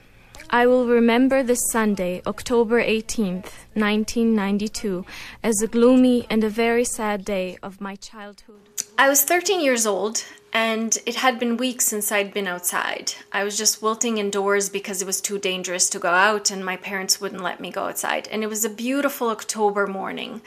I 0.51 0.67
will 0.67 0.89
remember 0.89 1.45
this 1.45 1.61
Sunday, 1.71 2.21
October 2.27 2.83
18th, 2.83 3.53
1992, 3.75 5.07
as 5.45 5.63
a 5.63 5.69
gloomy 5.69 6.27
and 6.29 6.43
a 6.43 6.51
very 6.51 6.83
sad 6.83 7.25
day 7.25 7.59
of 7.63 7.81
my 7.81 7.95
childhood. 7.95 8.63
I 8.99 9.09
was 9.09 9.23
13 9.23 9.61
years 9.61 9.87
old, 9.87 10.25
and 10.53 10.99
it 11.07 11.15
had 11.15 11.39
been 11.39 11.57
weeks 11.57 11.85
since 11.85 12.11
I'd 12.11 12.35
been 12.35 12.49
outside. 12.49 13.15
I 13.31 13.45
was 13.45 13.57
just 13.57 13.83
wilting 13.83 14.19
indoors 14.19 14.69
because 14.69 15.01
it 15.01 15.07
was 15.07 15.21
too 15.21 15.39
dangerous 15.39 15.89
to 15.91 16.01
go 16.01 16.11
out, 16.11 16.51
and 16.51 16.65
my 16.65 16.77
parents 16.77 17.21
wouldn't 17.21 17.45
let 17.45 17.61
me 17.61 17.71
go 17.71 17.85
outside. 17.85 18.27
And 18.33 18.43
it 18.43 18.49
was 18.49 18.65
a 18.65 18.69
beautiful 18.69 19.29
October 19.29 19.87
morning, 19.87 20.43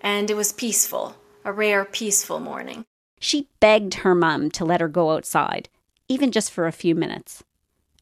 and 0.00 0.28
it 0.28 0.34
was 0.34 0.50
peaceful, 0.50 1.14
a 1.44 1.52
rare, 1.52 1.84
peaceful 1.84 2.40
morning. 2.40 2.84
She 3.18 3.48
begged 3.60 3.94
her 3.94 4.14
mum 4.14 4.50
to 4.52 4.64
let 4.64 4.80
her 4.80 4.88
go 4.88 5.12
outside, 5.12 5.68
even 6.08 6.30
just 6.30 6.50
for 6.50 6.66
a 6.66 6.72
few 6.72 6.94
minutes. 6.94 7.42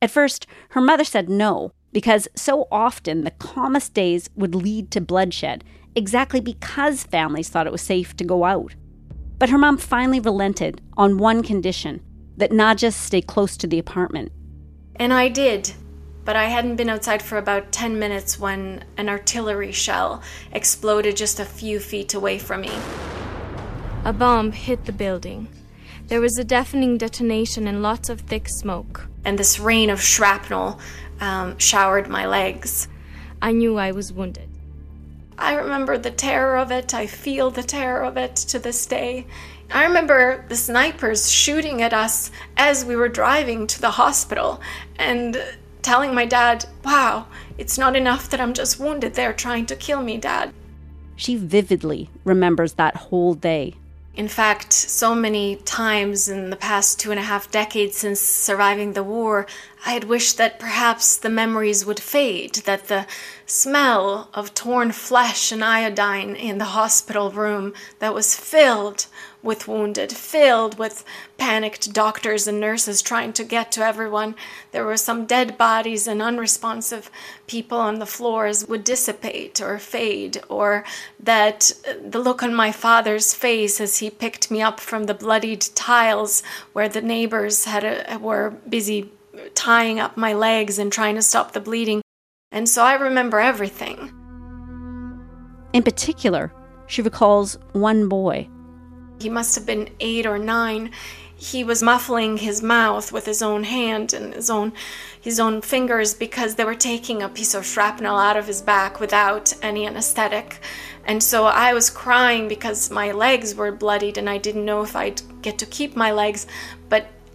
At 0.00 0.10
first, 0.10 0.46
her 0.70 0.80
mother 0.80 1.04
said 1.04 1.28
no, 1.28 1.72
because 1.92 2.26
so 2.34 2.66
often 2.72 3.22
the 3.22 3.30
calmest 3.30 3.94
days 3.94 4.28
would 4.34 4.54
lead 4.54 4.90
to 4.90 5.00
bloodshed, 5.00 5.62
exactly 5.94 6.40
because 6.40 7.04
families 7.04 7.48
thought 7.48 7.66
it 7.66 7.72
was 7.72 7.82
safe 7.82 8.16
to 8.16 8.24
go 8.24 8.44
out. 8.44 8.74
But 9.38 9.50
her 9.50 9.58
mom 9.58 9.76
finally 9.76 10.20
relented 10.20 10.80
on 10.96 11.18
one 11.18 11.42
condition 11.42 12.00
that 12.36 12.50
Nadja 12.50 12.92
stay 12.92 13.20
close 13.20 13.56
to 13.58 13.66
the 13.66 13.78
apartment. 13.78 14.32
And 14.96 15.12
I 15.12 15.28
did. 15.28 15.72
But 16.24 16.36
I 16.36 16.44
hadn't 16.44 16.76
been 16.76 16.88
outside 16.88 17.20
for 17.20 17.36
about 17.36 17.72
10 17.72 17.98
minutes 17.98 18.38
when 18.38 18.84
an 18.96 19.08
artillery 19.08 19.72
shell 19.72 20.22
exploded 20.52 21.16
just 21.16 21.40
a 21.40 21.44
few 21.44 21.80
feet 21.80 22.14
away 22.14 22.38
from 22.38 22.60
me. 22.60 22.70
A 24.04 24.12
bomb 24.12 24.50
hit 24.50 24.84
the 24.84 24.92
building. 24.92 25.46
There 26.08 26.20
was 26.20 26.36
a 26.36 26.42
deafening 26.42 26.98
detonation 26.98 27.68
and 27.68 27.82
lots 27.82 28.08
of 28.08 28.22
thick 28.22 28.48
smoke. 28.48 29.06
And 29.24 29.38
this 29.38 29.60
rain 29.60 29.90
of 29.90 30.02
shrapnel 30.02 30.80
um, 31.20 31.56
showered 31.56 32.08
my 32.08 32.26
legs. 32.26 32.88
I 33.40 33.52
knew 33.52 33.78
I 33.78 33.92
was 33.92 34.12
wounded. 34.12 34.48
I 35.38 35.54
remember 35.54 35.98
the 35.98 36.10
terror 36.10 36.56
of 36.56 36.72
it. 36.72 36.92
I 36.94 37.06
feel 37.06 37.52
the 37.52 37.62
terror 37.62 38.02
of 38.02 38.16
it 38.16 38.34
to 38.34 38.58
this 38.58 38.86
day. 38.86 39.24
I 39.70 39.84
remember 39.84 40.44
the 40.48 40.56
snipers 40.56 41.30
shooting 41.30 41.80
at 41.80 41.94
us 41.94 42.32
as 42.56 42.84
we 42.84 42.96
were 42.96 43.08
driving 43.08 43.68
to 43.68 43.80
the 43.80 43.92
hospital 43.92 44.60
and 44.96 45.40
telling 45.82 46.12
my 46.12 46.26
dad, 46.26 46.66
Wow, 46.84 47.28
it's 47.56 47.78
not 47.78 47.94
enough 47.94 48.30
that 48.30 48.40
I'm 48.40 48.52
just 48.52 48.80
wounded. 48.80 49.14
They're 49.14 49.32
trying 49.32 49.66
to 49.66 49.76
kill 49.76 50.02
me, 50.02 50.18
Dad. 50.18 50.52
She 51.14 51.36
vividly 51.36 52.10
remembers 52.24 52.72
that 52.74 52.96
whole 52.96 53.34
day. 53.34 53.76
In 54.14 54.28
fact, 54.28 54.74
so 54.74 55.14
many 55.14 55.56
times 55.56 56.28
in 56.28 56.50
the 56.50 56.56
past 56.56 57.00
two 57.00 57.10
and 57.10 57.18
a 57.18 57.22
half 57.22 57.50
decades 57.50 57.96
since 57.96 58.20
surviving 58.20 58.92
the 58.92 59.02
war, 59.02 59.46
I 59.84 59.94
had 59.94 60.04
wished 60.04 60.36
that 60.38 60.60
perhaps 60.60 61.16
the 61.16 61.28
memories 61.28 61.84
would 61.84 61.98
fade, 61.98 62.54
that 62.66 62.86
the 62.86 63.06
smell 63.46 64.28
of 64.32 64.54
torn 64.54 64.92
flesh 64.92 65.50
and 65.50 65.64
iodine 65.64 66.36
in 66.36 66.58
the 66.58 66.66
hospital 66.66 67.32
room 67.32 67.74
that 67.98 68.14
was 68.14 68.36
filled 68.38 69.06
with 69.42 69.66
wounded, 69.66 70.12
filled 70.12 70.78
with 70.78 71.04
panicked 71.36 71.92
doctors 71.92 72.46
and 72.46 72.60
nurses 72.60 73.02
trying 73.02 73.32
to 73.32 73.42
get 73.42 73.72
to 73.72 73.84
everyone. 73.84 74.36
There 74.70 74.84
were 74.84 74.96
some 74.96 75.26
dead 75.26 75.58
bodies 75.58 76.06
and 76.06 76.22
unresponsive 76.22 77.10
people 77.48 77.78
on 77.78 77.98
the 77.98 78.06
floors 78.06 78.68
would 78.68 78.84
dissipate 78.84 79.60
or 79.60 79.80
fade, 79.80 80.40
or 80.48 80.84
that 81.18 81.72
the 82.00 82.20
look 82.20 82.44
on 82.44 82.54
my 82.54 82.70
father's 82.70 83.34
face 83.34 83.80
as 83.80 83.98
he 83.98 84.10
picked 84.10 84.48
me 84.48 84.62
up 84.62 84.78
from 84.78 85.04
the 85.04 85.14
bloodied 85.14 85.62
tiles 85.74 86.44
where 86.72 86.88
the 86.88 87.02
neighbors 87.02 87.64
had 87.64 87.82
a, 87.82 88.18
were 88.18 88.50
busy 88.68 89.10
tying 89.50 90.00
up 90.00 90.16
my 90.16 90.32
legs 90.32 90.78
and 90.78 90.92
trying 90.92 91.14
to 91.16 91.22
stop 91.22 91.52
the 91.52 91.60
bleeding. 91.60 92.02
And 92.50 92.68
so 92.68 92.84
I 92.84 92.94
remember 92.94 93.40
everything. 93.40 94.12
In 95.72 95.82
particular, 95.82 96.52
she 96.86 97.02
recalls 97.02 97.58
one 97.72 98.08
boy 98.08 98.48
he 99.22 99.28
must 99.28 99.54
have 99.54 99.64
been 99.64 99.88
eight 100.00 100.26
or 100.26 100.38
nine. 100.38 100.90
He 101.36 101.64
was 101.64 101.82
muffling 101.82 102.36
his 102.36 102.62
mouth 102.62 103.12
with 103.12 103.24
his 103.24 103.42
own 103.42 103.64
hand 103.64 104.12
and 104.12 104.34
his 104.34 104.50
own 104.50 104.72
his 105.20 105.38
own 105.40 105.60
fingers 105.60 106.14
because 106.14 106.54
they 106.54 106.64
were 106.64 106.74
taking 106.74 107.22
a 107.22 107.28
piece 107.28 107.54
of 107.54 107.64
shrapnel 107.64 108.16
out 108.16 108.36
of 108.36 108.46
his 108.46 108.60
back 108.60 108.98
without 109.00 109.52
any 109.62 109.86
anesthetic. 109.86 110.60
And 111.04 111.22
so 111.22 111.44
I 111.44 111.72
was 111.72 111.90
crying 111.90 112.48
because 112.48 112.90
my 112.90 113.12
legs 113.12 113.54
were 113.54 113.72
bloodied 113.72 114.18
and 114.18 114.28
I 114.28 114.38
didn't 114.38 114.64
know 114.64 114.82
if 114.82 114.94
I'd 114.94 115.22
get 115.42 115.58
to 115.58 115.66
keep 115.66 115.96
my 115.96 116.12
legs. 116.12 116.46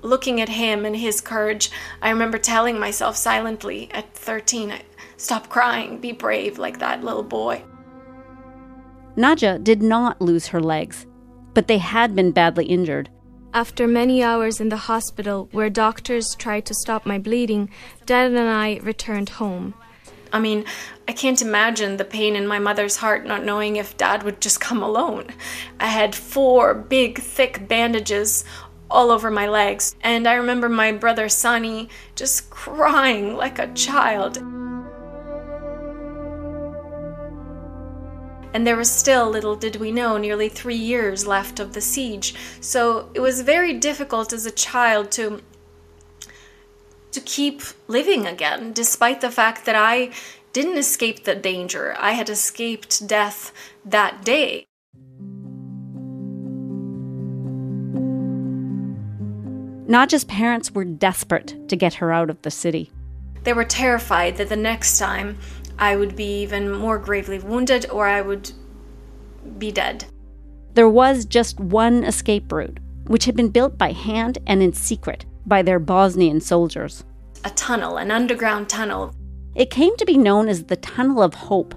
But 0.08 0.12
looking 0.12 0.40
at 0.40 0.48
him 0.48 0.86
and 0.86 0.96
his 0.96 1.20
courage, 1.20 1.70
I 2.02 2.12
remember 2.12 2.38
telling 2.38 2.80
myself 2.80 3.18
silently 3.18 3.90
at 3.92 4.14
13, 4.16 4.74
stop 5.18 5.50
crying, 5.50 6.00
be 6.00 6.14
brave 6.14 6.58
like 6.58 6.80
that 6.80 7.04
little 7.04 7.24
boy. 7.24 7.64
Nadja 9.18 9.62
did 9.62 9.82
not 9.84 10.22
lose 10.22 10.48
her 10.48 10.62
legs 10.62 11.06
but 11.54 11.68
they 11.68 11.80
had 11.80 12.16
been 12.16 12.32
badly 12.32 12.68
injured. 12.68 13.10
After 13.52 13.88
many 13.88 14.22
hours 14.22 14.62
in 14.62 14.70
the 14.70 14.78
hospital 14.78 15.50
where 15.52 15.72
doctors 15.72 16.36
tried 16.36 16.68
to 16.68 16.76
stop 16.76 17.04
my 17.04 17.18
bleeding, 17.18 17.70
Dad 18.06 18.32
and 18.32 18.38
I 18.48 18.80
returned 18.84 19.30
home. 19.30 19.74
I 20.32 20.40
mean, 20.40 20.66
I 21.08 21.14
can't 21.14 21.42
imagine 21.42 21.98
the 21.98 22.06
pain 22.06 22.36
in 22.36 22.46
my 22.46 22.60
mother's 22.60 22.98
heart 22.98 23.26
not 23.26 23.44
knowing 23.44 23.78
if 23.78 23.98
dad 23.98 24.22
would 24.22 24.40
just 24.40 24.62
come 24.62 24.84
alone. 24.84 25.28
I 25.80 25.88
had 25.88 26.14
four 26.14 26.76
big, 26.76 27.18
thick 27.20 27.68
bandages 27.68 28.46
all 28.90 29.12
over 29.12 29.30
my 29.30 29.48
legs, 29.48 29.96
and 30.02 30.28
I 30.28 30.34
remember 30.34 30.70
my 30.70 30.92
brother 30.92 31.30
Sonny 31.30 31.90
just 32.16 32.50
crying 32.50 33.36
like 33.36 33.60
a 33.60 33.74
child. 33.74 34.38
and 38.54 38.66
there 38.66 38.76
was 38.76 38.90
still, 38.90 39.30
little 39.30 39.56
did 39.56 39.76
we 39.76 39.92
know, 39.92 40.18
nearly 40.18 40.50
three 40.50 40.76
years 40.76 41.28
left 41.28 41.60
of 41.60 41.74
the 41.74 41.82
siege. 41.82 42.34
So 42.60 43.10
it 43.14 43.20
was 43.20 43.42
very 43.42 43.74
difficult 43.74 44.34
as 44.34 44.48
a 44.48 44.52
child 44.52 45.12
to 45.12 45.42
to 47.12 47.22
keep 47.22 47.62
living 47.88 48.28
again, 48.28 48.74
despite 48.74 49.22
the 49.22 49.32
fact 49.32 49.66
that 49.66 49.76
I 49.76 50.12
didn't 50.54 50.78
escape 50.78 51.24
the 51.24 51.36
danger. 51.36 51.96
I 52.00 52.12
had 52.12 52.30
escaped 52.30 53.08
death 53.08 53.52
that 53.86 54.26
day. 54.26 54.67
Nadja's 59.88 60.26
parents 60.26 60.72
were 60.72 60.84
desperate 60.84 61.70
to 61.70 61.76
get 61.78 61.96
her 61.96 62.12
out 62.12 62.30
of 62.30 62.42
the 62.42 62.52
city. 62.52 62.92
They 63.44 63.54
were 63.54 63.64
terrified 63.64 64.36
that 64.36 64.50
the 64.50 64.58
next 64.58 65.00
time 65.00 65.38
I 65.80 65.96
would 65.96 66.16
be 66.16 66.42
even 66.42 66.72
more 66.72 66.98
gravely 66.98 67.40
wounded 67.40 67.90
or 67.90 68.06
I 68.06 68.22
would 68.22 68.52
be 69.58 69.72
dead. 69.72 70.06
There 70.74 70.90
was 70.90 71.24
just 71.24 71.60
one 71.60 72.04
escape 72.04 72.52
route, 72.52 72.80
which 73.06 73.24
had 73.26 73.38
been 73.38 73.50
built 73.50 73.78
by 73.78 73.94
hand 73.94 74.40
and 74.46 74.62
in 74.62 74.74
secret 74.74 75.26
by 75.46 75.62
their 75.62 75.80
Bosnian 75.80 76.42
soldiers. 76.42 77.06
A 77.46 77.50
tunnel, 77.52 77.96
an 77.98 78.12
underground 78.12 78.68
tunnel. 78.68 79.16
It 79.56 79.70
came 79.70 79.96
to 79.98 80.06
be 80.06 80.18
known 80.18 80.50
as 80.50 80.66
the 80.66 80.76
Tunnel 80.76 81.24
of 81.24 81.34
Hope. 81.34 81.74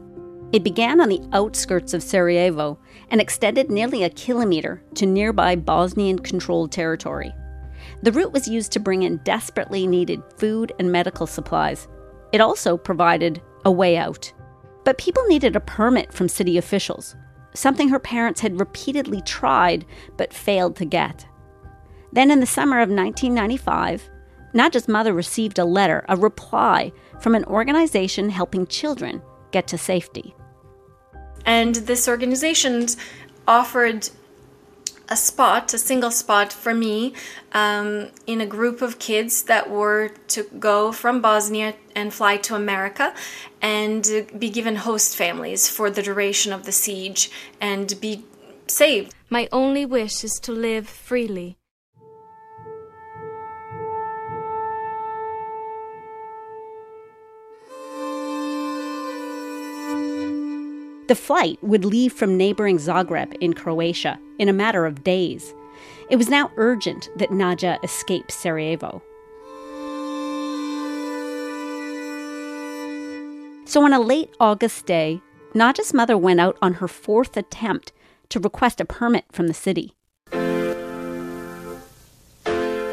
It 0.53 0.65
began 0.65 1.01
on 1.01 1.09
the 1.09 1.23
outskirts 1.33 1.95
of 1.95 2.03
Sarajevo 2.03 2.77
and 3.11 3.21
extended 3.21 3.71
nearly 3.71 4.03
a 4.03 4.11
kilometer 4.11 4.83
to 4.97 5.07
nearby 5.07 5.55
Bosnian 5.55 6.19
controlled 6.19 6.73
territory. 6.73 7.33
The 8.03 8.13
route 8.13 8.33
was 8.33 8.49
used 8.49 8.73
to 8.73 8.81
bring 8.81 9.03
in 9.03 9.19
desperately 9.19 9.87
needed 9.87 10.23
food 10.39 10.73
and 10.79 10.91
medical 10.91 11.27
supplies. 11.27 11.87
It 12.33 12.41
also 12.41 12.77
provided 12.77 13.43
a 13.65 13.71
way 13.71 13.97
out. 13.97 14.33
But 14.85 14.99
people 14.99 15.23
needed 15.27 15.55
a 15.55 15.61
permit 15.61 16.13
from 16.13 16.29
city 16.29 16.57
officials, 16.57 17.15
something 17.55 17.89
her 17.89 17.99
parents 17.99 18.41
had 18.41 18.59
repeatedly 18.59 19.21
tried 19.23 19.85
but 20.17 20.33
failed 20.33 20.77
to 20.77 20.85
get. 20.85 21.27
Then, 22.13 22.31
in 22.31 22.41
the 22.41 22.47
summer 22.47 22.81
of 22.81 22.89
1995, 22.89 24.09
Nadja's 24.55 24.89
mother 24.89 25.13
received 25.13 25.59
a 25.59 25.65
letter, 25.65 26.05
a 26.09 26.17
reply 26.17 26.93
from 27.21 27.35
an 27.35 27.45
organization 27.45 28.31
helping 28.31 28.67
children 28.67 29.23
get 29.53 29.69
to 29.69 29.79
safety. 29.79 30.35
And 31.45 31.75
this 31.75 32.09
organization 32.09 32.87
offered 33.47 34.09
a 35.11 35.17
spot, 35.17 35.75
a 35.75 35.79
single 35.79 36.11
spot 36.11 36.53
for 36.53 36.73
me 36.73 37.13
um, 37.53 38.09
in 38.27 38.41
a 38.41 38.47
group 38.47 38.81
of 38.81 38.99
kids 38.99 39.43
that 39.45 39.69
were 39.69 40.11
to 40.29 40.45
go 40.59 40.93
from 40.93 41.21
Bosnia 41.21 41.75
and 41.97 42.15
fly 42.15 42.37
to 42.39 42.55
America 42.55 43.13
and 43.61 44.27
be 44.39 44.49
given 44.49 44.77
host 44.77 45.17
families 45.17 45.69
for 45.69 45.91
the 45.91 46.03
duration 46.03 46.53
of 46.53 46.65
the 46.65 46.73
siege 46.73 47.31
and 47.61 48.01
be 48.01 48.25
saved. 48.69 49.13
My 49.29 49.49
only 49.51 49.85
wish 49.85 50.23
is 50.23 50.39
to 50.43 50.53
live 50.53 50.89
freely. 50.89 51.60
The 61.11 61.17
flight 61.17 61.59
would 61.61 61.85
leave 61.85 62.13
from 62.13 62.37
neighboring 62.37 62.79
Zagreb 62.79 63.35
in 63.41 63.53
Croatia 63.53 64.17
in 64.39 64.49
a 64.49 64.53
matter 64.53 64.87
of 64.87 65.03
days. 65.03 65.53
It 66.09 66.15
was 66.15 66.29
now 66.29 66.53
urgent 66.57 67.09
that 67.17 67.31
Nadja 67.31 67.83
escape 67.83 68.31
Sarajevo. 68.31 69.03
So 73.65 73.83
on 73.83 73.93
a 73.93 73.99
late 73.99 74.31
August 74.39 74.87
day, 74.87 75.21
Nadja's 75.53 75.93
mother 75.93 76.17
went 76.17 76.39
out 76.39 76.57
on 76.63 76.75
her 76.75 76.87
fourth 76.87 77.37
attempt 77.37 77.91
to 78.29 78.39
request 78.39 78.81
a 78.81 78.85
permit 78.85 79.25
from 79.33 79.49
the 79.49 79.53
city. 79.53 79.97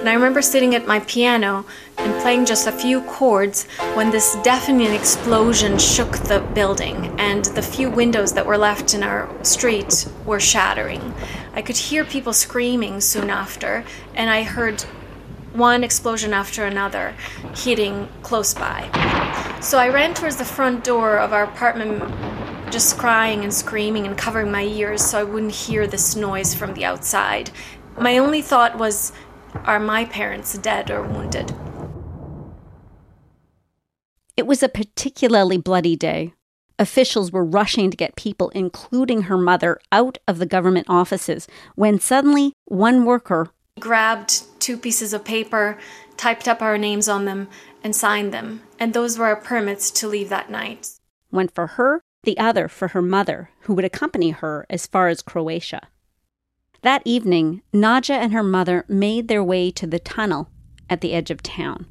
And 0.08 0.14
I 0.14 0.16
remember 0.16 0.42
sitting 0.42 0.74
at 0.74 0.88
my 0.88 1.02
piano 1.02 1.66
and 1.98 2.22
playing 2.22 2.46
just 2.46 2.66
a 2.66 2.72
few 2.72 3.02
chords 3.02 3.66
when 3.94 4.10
this 4.10 4.38
deafening 4.42 4.94
explosion 4.94 5.78
shook 5.78 6.14
the 6.20 6.40
building, 6.56 7.14
and 7.20 7.44
the 7.44 7.62
few 7.62 7.90
windows 7.90 8.32
that 8.32 8.46
were 8.46 8.58
left 8.58 8.94
in 8.94 9.04
our 9.04 9.30
street 9.44 10.08
were 10.26 10.40
shattering. 10.40 11.14
I 11.56 11.62
could 11.62 11.76
hear 11.76 12.06
people 12.06 12.32
screaming 12.32 13.02
soon 13.02 13.30
after, 13.30 13.84
and 14.16 14.30
I 14.30 14.44
heard 14.44 14.82
one 15.52 15.84
explosion 15.84 16.32
after 16.32 16.64
another 16.64 17.14
hitting 17.54 18.08
close 18.24 18.54
by. 18.54 18.90
So 19.60 19.78
I 19.78 19.90
ran 19.90 20.14
towards 20.14 20.38
the 20.38 20.46
front 20.46 20.86
door 20.86 21.18
of 21.18 21.34
our 21.34 21.44
apartment, 21.44 22.02
just 22.72 22.98
crying 22.98 23.44
and 23.44 23.54
screaming 23.54 24.08
and 24.08 24.18
covering 24.18 24.54
my 24.54 24.64
ears 24.64 25.04
so 25.04 25.20
I 25.20 25.26
wouldn't 25.26 25.52
hear 25.52 25.86
this 25.86 26.16
noise 26.16 26.54
from 26.54 26.76
the 26.76 26.86
outside. 26.86 27.52
My 28.00 28.20
only 28.20 28.44
thought 28.44 28.78
was, 28.78 29.12
are 29.66 29.80
my 29.80 30.06
parents 30.06 30.58
dead 30.58 30.92
or 30.92 31.04
wounded? 31.04 31.54
It 34.36 34.46
was 34.46 34.62
a 34.62 34.70
particularly 34.70 35.58
bloody 35.58 35.96
day. 35.96 36.34
Officials 36.80 37.32
were 37.32 37.44
rushing 37.44 37.90
to 37.90 37.98
get 37.98 38.16
people, 38.16 38.50
including 38.50 39.24
her 39.24 39.38
mother, 39.38 39.80
out 39.92 40.20
of 40.28 40.38
the 40.38 40.46
government 40.46 40.86
offices 40.90 41.48
when 41.76 42.00
suddenly 42.00 42.54
one 42.66 43.04
worker 43.04 43.50
grabbed 43.80 44.44
two 44.60 44.78
pieces 44.78 45.14
of 45.14 45.24
paper, 45.24 45.78
typed 46.18 46.48
up 46.48 46.62
our 46.62 46.78
names 46.78 47.08
on 47.08 47.26
them, 47.26 47.48
and 47.84 47.96
signed 47.96 48.34
them. 48.34 48.62
And 48.80 48.94
those 48.94 49.18
were 49.18 49.26
our 49.26 49.36
permits 49.36 49.92
to 49.92 50.08
leave 50.08 50.30
that 50.30 50.50
night. 50.50 50.90
One 51.30 51.48
for 51.48 51.68
her, 51.68 52.02
the 52.24 52.38
other 52.38 52.68
for 52.68 52.90
her 52.90 53.02
mother, 53.02 53.52
who 53.62 53.74
would 53.74 53.86
accompany 53.86 54.32
her 54.32 54.66
as 54.70 54.88
far 54.88 55.08
as 55.08 55.22
Croatia. 55.22 55.88
That 56.88 57.02
evening, 57.04 57.64
Nadja 57.74 58.14
and 58.14 58.32
her 58.32 58.42
mother 58.42 58.86
made 58.88 59.28
their 59.28 59.44
way 59.44 59.72
to 59.72 59.86
the 59.86 60.00
tunnel 60.00 60.50
at 60.90 61.02
the 61.02 61.12
edge 61.12 61.30
of 61.30 61.44
town. 61.44 61.86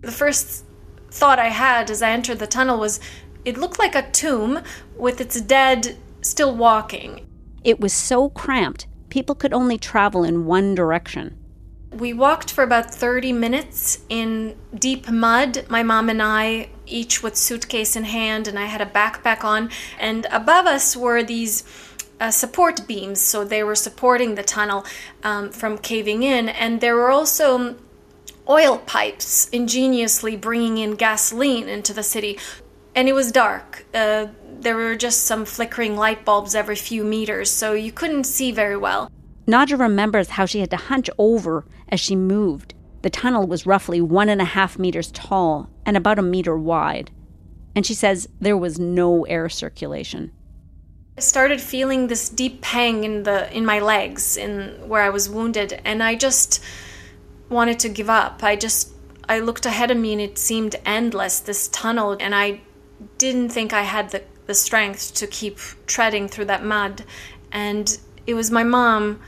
The 0.00 0.10
first 0.10 0.64
thought 1.10 1.38
I 1.38 1.48
had 1.48 1.90
as 1.90 2.00
I 2.00 2.08
entered 2.12 2.38
the 2.38 2.46
tunnel 2.46 2.78
was 2.78 2.98
it 3.44 3.58
looked 3.58 3.78
like 3.78 3.94
a 3.94 4.10
tomb 4.10 4.60
with 4.96 5.20
its 5.20 5.38
dead 5.42 5.98
still 6.22 6.56
walking. 6.56 7.26
It 7.62 7.78
was 7.78 7.92
so 7.92 8.30
cramped, 8.30 8.86
people 9.10 9.34
could 9.34 9.52
only 9.52 9.76
travel 9.76 10.24
in 10.24 10.46
one 10.46 10.74
direction. 10.74 11.36
We 11.92 12.14
walked 12.14 12.50
for 12.50 12.64
about 12.64 12.94
30 12.94 13.34
minutes 13.34 13.98
in 14.08 14.56
deep 14.74 15.10
mud, 15.10 15.66
my 15.68 15.82
mom 15.82 16.08
and 16.08 16.22
I 16.22 16.70
each 16.86 17.22
with 17.22 17.36
suitcase 17.36 17.96
in 17.96 18.04
hand, 18.04 18.48
and 18.48 18.58
I 18.58 18.64
had 18.64 18.80
a 18.80 18.86
backpack 18.86 19.44
on. 19.44 19.70
And 19.98 20.26
above 20.30 20.66
us 20.66 20.96
were 20.96 21.22
these 21.22 21.64
uh, 22.20 22.30
support 22.30 22.86
beams, 22.86 23.20
so 23.20 23.44
they 23.44 23.64
were 23.64 23.74
supporting 23.74 24.34
the 24.34 24.42
tunnel 24.42 24.84
um, 25.22 25.50
from 25.50 25.78
caving 25.78 26.22
in. 26.22 26.48
And 26.48 26.80
there 26.80 26.94
were 26.94 27.10
also 27.10 27.76
oil 28.48 28.78
pipes 28.78 29.48
ingeniously 29.48 30.36
bringing 30.36 30.78
in 30.78 30.94
gasoline 30.96 31.68
into 31.68 31.92
the 31.92 32.02
city. 32.02 32.38
And 32.94 33.08
it 33.08 33.14
was 33.14 33.32
dark. 33.32 33.86
Uh, 33.94 34.26
there 34.60 34.76
were 34.76 34.96
just 34.96 35.24
some 35.24 35.44
flickering 35.44 35.96
light 35.96 36.24
bulbs 36.24 36.54
every 36.54 36.76
few 36.76 37.02
meters, 37.02 37.50
so 37.50 37.72
you 37.72 37.92
couldn't 37.92 38.24
see 38.24 38.52
very 38.52 38.76
well. 38.76 39.10
Nadja 39.46 39.78
remembers 39.78 40.30
how 40.30 40.46
she 40.46 40.60
had 40.60 40.70
to 40.70 40.76
hunch 40.76 41.08
over 41.18 41.64
as 41.88 41.98
she 41.98 42.14
moved. 42.14 42.74
The 43.02 43.10
tunnel 43.10 43.46
was 43.46 43.66
roughly 43.66 44.00
one 44.00 44.28
and 44.28 44.40
a 44.40 44.44
half 44.44 44.78
meters 44.78 45.10
tall 45.12 45.70
and 45.86 45.96
about 45.96 46.18
a 46.18 46.22
meter 46.22 46.56
wide. 46.56 47.10
And 47.74 47.86
she 47.86 47.94
says 47.94 48.28
there 48.40 48.56
was 48.56 48.78
no 48.78 49.24
air 49.24 49.48
circulation. 49.48 50.32
Started 51.20 51.60
feeling 51.60 52.06
this 52.06 52.28
deep 52.28 52.60
pang 52.62 53.04
in 53.04 53.22
the 53.24 53.54
in 53.54 53.64
my 53.64 53.78
legs 53.78 54.36
in 54.36 54.88
where 54.88 55.02
I 55.02 55.10
was 55.10 55.28
wounded 55.28 55.80
and 55.84 56.02
I 56.02 56.14
just 56.14 56.62
wanted 57.48 57.78
to 57.80 57.88
give 57.88 58.08
up. 58.08 58.42
I 58.42 58.56
just 58.56 58.92
I 59.28 59.38
looked 59.38 59.66
ahead 59.66 59.90
of 59.90 59.96
me 59.96 60.12
and 60.12 60.20
it 60.20 60.38
seemed 60.38 60.76
endless 60.84 61.40
this 61.40 61.68
tunnel 61.68 62.16
and 62.18 62.34
I 62.34 62.62
didn't 63.18 63.50
think 63.50 63.72
I 63.72 63.82
had 63.82 64.10
the 64.10 64.22
the 64.46 64.54
strength 64.54 65.14
to 65.14 65.26
keep 65.26 65.58
treading 65.86 66.26
through 66.26 66.46
that 66.46 66.64
mud 66.64 67.04
and 67.52 67.98
it 68.26 68.34
was 68.34 68.50
my 68.50 68.64
mom 68.64 69.20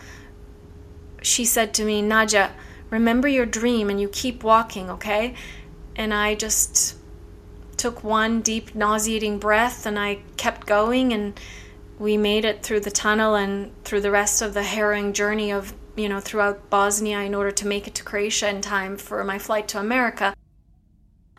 she 1.22 1.44
said 1.44 1.72
to 1.74 1.84
me, 1.84 2.02
"Nadja, 2.02 2.50
remember 2.90 3.28
your 3.28 3.46
dream 3.46 3.88
and 3.88 4.00
you 4.00 4.08
keep 4.08 4.42
walking, 4.42 4.90
okay?" 4.90 5.34
And 5.96 6.12
I 6.12 6.34
just 6.34 6.96
took 7.76 8.02
one 8.04 8.42
deep 8.42 8.74
nauseating 8.74 9.38
breath 9.38 9.86
and 9.86 9.98
I 9.98 10.20
kept 10.36 10.66
going 10.66 11.12
and 11.12 11.38
we 12.02 12.16
made 12.16 12.44
it 12.44 12.64
through 12.64 12.80
the 12.80 12.90
tunnel 12.90 13.36
and 13.36 13.72
through 13.84 14.00
the 14.00 14.10
rest 14.10 14.42
of 14.42 14.54
the 14.54 14.64
harrowing 14.64 15.12
journey 15.12 15.52
of 15.52 15.72
you 15.94 16.08
know 16.08 16.18
throughout 16.18 16.68
Bosnia 16.68 17.20
in 17.20 17.34
order 17.34 17.52
to 17.52 17.66
make 17.66 17.86
it 17.86 17.94
to 17.94 18.02
Croatia 18.02 18.48
in 18.48 18.60
time 18.60 18.96
for 18.96 19.22
my 19.22 19.38
flight 19.38 19.68
to 19.68 19.78
America. 19.78 20.34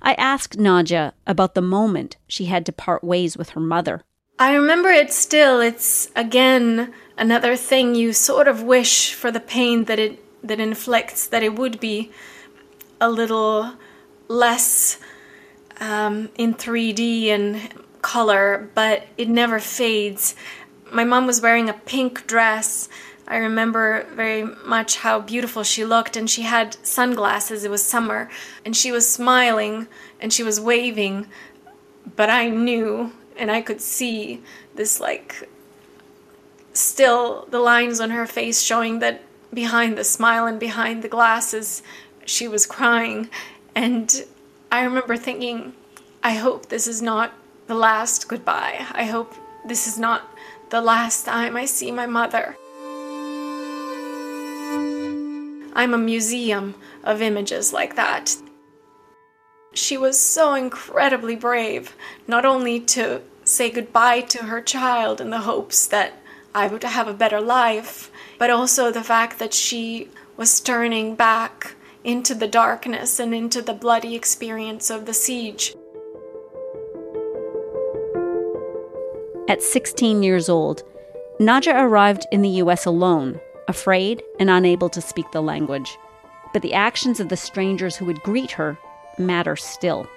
I 0.01 0.13
asked 0.13 0.57
Nadja 0.57 1.11
about 1.27 1.53
the 1.53 1.61
moment 1.61 2.17
she 2.27 2.45
had 2.45 2.65
to 2.65 2.71
part 2.71 3.03
ways 3.03 3.37
with 3.37 3.49
her 3.49 3.59
mother. 3.59 4.03
I 4.39 4.53
remember 4.53 4.89
it 4.89 5.11
still. 5.11 5.59
It's 5.59 6.09
again 6.15 6.93
another 7.17 7.57
thing 7.57 7.93
you 7.93 8.13
sort 8.13 8.47
of 8.47 8.63
wish 8.63 9.13
for 9.13 9.31
the 9.31 9.41
pain 9.41 9.83
that 9.85 9.99
it 9.99 10.19
that 10.43 10.61
inflicts 10.61 11.27
that 11.27 11.43
it 11.43 11.55
would 11.55 11.79
be 11.81 12.11
a 13.01 13.09
little 13.09 13.73
less 14.29 14.97
um, 15.81 16.29
in 16.37 16.53
3D 16.53 17.27
and 17.27 17.69
color, 18.03 18.69
but 18.75 19.07
it 19.17 19.27
never 19.27 19.59
fades. 19.59 20.35
My 20.91 21.03
mom 21.03 21.25
was 21.25 21.41
wearing 21.41 21.69
a 21.69 21.73
pink 21.73 22.27
dress. 22.27 22.87
I 23.27 23.37
remember 23.37 24.05
very 24.13 24.43
much 24.43 24.97
how 24.97 25.21
beautiful 25.21 25.63
she 25.63 25.83
looked, 25.83 26.15
and 26.15 26.29
she 26.29 26.43
had 26.43 26.77
sunglasses. 26.85 27.63
It 27.63 27.71
was 27.71 27.83
summer, 27.83 28.29
and 28.63 28.77
she 28.77 28.91
was 28.91 29.09
smiling 29.09 29.87
and 30.23 30.31
she 30.31 30.41
was 30.41 30.59
waving, 30.59 31.27
but 32.15 32.29
I 32.29 32.49
knew 32.49 33.11
and 33.37 33.51
I 33.51 33.61
could 33.61 33.81
see 33.81 34.41
this 34.75 34.99
like 34.99 35.49
still 36.71 37.45
the 37.49 37.59
lines 37.59 37.99
on 37.99 38.09
her 38.11 38.25
face 38.25 38.61
showing 38.61 38.99
that 38.99 39.21
behind 39.53 39.97
the 39.97 40.03
smile 40.03 40.45
and 40.47 40.59
behind 40.59 41.03
the 41.03 41.09
glasses 41.09 41.83
she 42.25 42.47
was 42.47 42.65
crying 42.65 43.29
and 43.75 44.25
I 44.71 44.83
remember 44.83 45.17
thinking 45.17 45.73
I 46.23 46.33
hope 46.33 46.69
this 46.69 46.87
is 46.87 47.01
not 47.01 47.33
the 47.67 47.75
last 47.75 48.27
goodbye. 48.27 48.85
I 48.91 49.05
hope 49.05 49.33
this 49.65 49.87
is 49.87 49.97
not 49.97 50.29
the 50.69 50.81
last 50.81 51.25
time 51.25 51.55
I 51.55 51.65
see 51.65 51.91
my 51.91 52.05
mother. 52.05 52.57
I'm 55.75 55.93
a 55.93 55.97
museum 55.97 56.75
of 57.03 57.21
images 57.21 57.73
like 57.73 57.95
that. 57.95 58.35
She 59.73 59.97
was 59.97 60.19
so 60.19 60.53
incredibly 60.53 61.35
brave, 61.35 61.95
not 62.27 62.45
only 62.45 62.79
to 62.81 63.21
say 63.43 63.71
goodbye 63.71 64.21
to 64.21 64.43
her 64.43 64.61
child 64.61 65.19
in 65.19 65.29
the 65.31 65.39
hopes 65.39 65.87
that 65.87 66.13
I 66.53 66.67
would 66.67 66.83
have 66.83 67.07
a 67.07 67.13
better 67.13 67.41
life, 67.41 68.11
but 68.37 68.51
also 68.51 68.91
the 68.91 69.03
fact 69.03 69.39
that 69.39 69.53
she 69.53 70.09
was 70.37 70.59
turning 70.59 71.15
back 71.15 71.75
into 72.03 72.35
the 72.35 72.47
darkness 72.47 73.19
and 73.19 73.33
into 73.33 73.61
the 73.61 73.73
bloody 73.73 74.15
experience 74.15 74.89
of 74.89 75.05
the 75.05 75.13
siege. 75.13 75.73
At 79.53 79.61
16 79.61 80.23
years 80.23 80.49
old, 80.49 80.81
Nadja 81.39 81.75
arrived 81.75 82.25
in 82.31 82.41
the 82.41 82.57
US 82.63 82.87
alone, 82.87 83.39
afraid 83.67 84.23
and 84.39 84.49
unable 84.49 84.89
to 84.89 84.99
speak 84.99 85.29
the 85.29 85.43
language. 85.43 85.95
But 86.53 86.63
the 86.63 86.73
actions 86.73 87.19
of 87.19 87.29
the 87.29 87.37
strangers 87.37 87.95
who 87.95 88.05
would 88.05 88.23
greet 88.23 88.49
her 88.49 88.79
matter 89.19 89.55
still. 89.55 90.07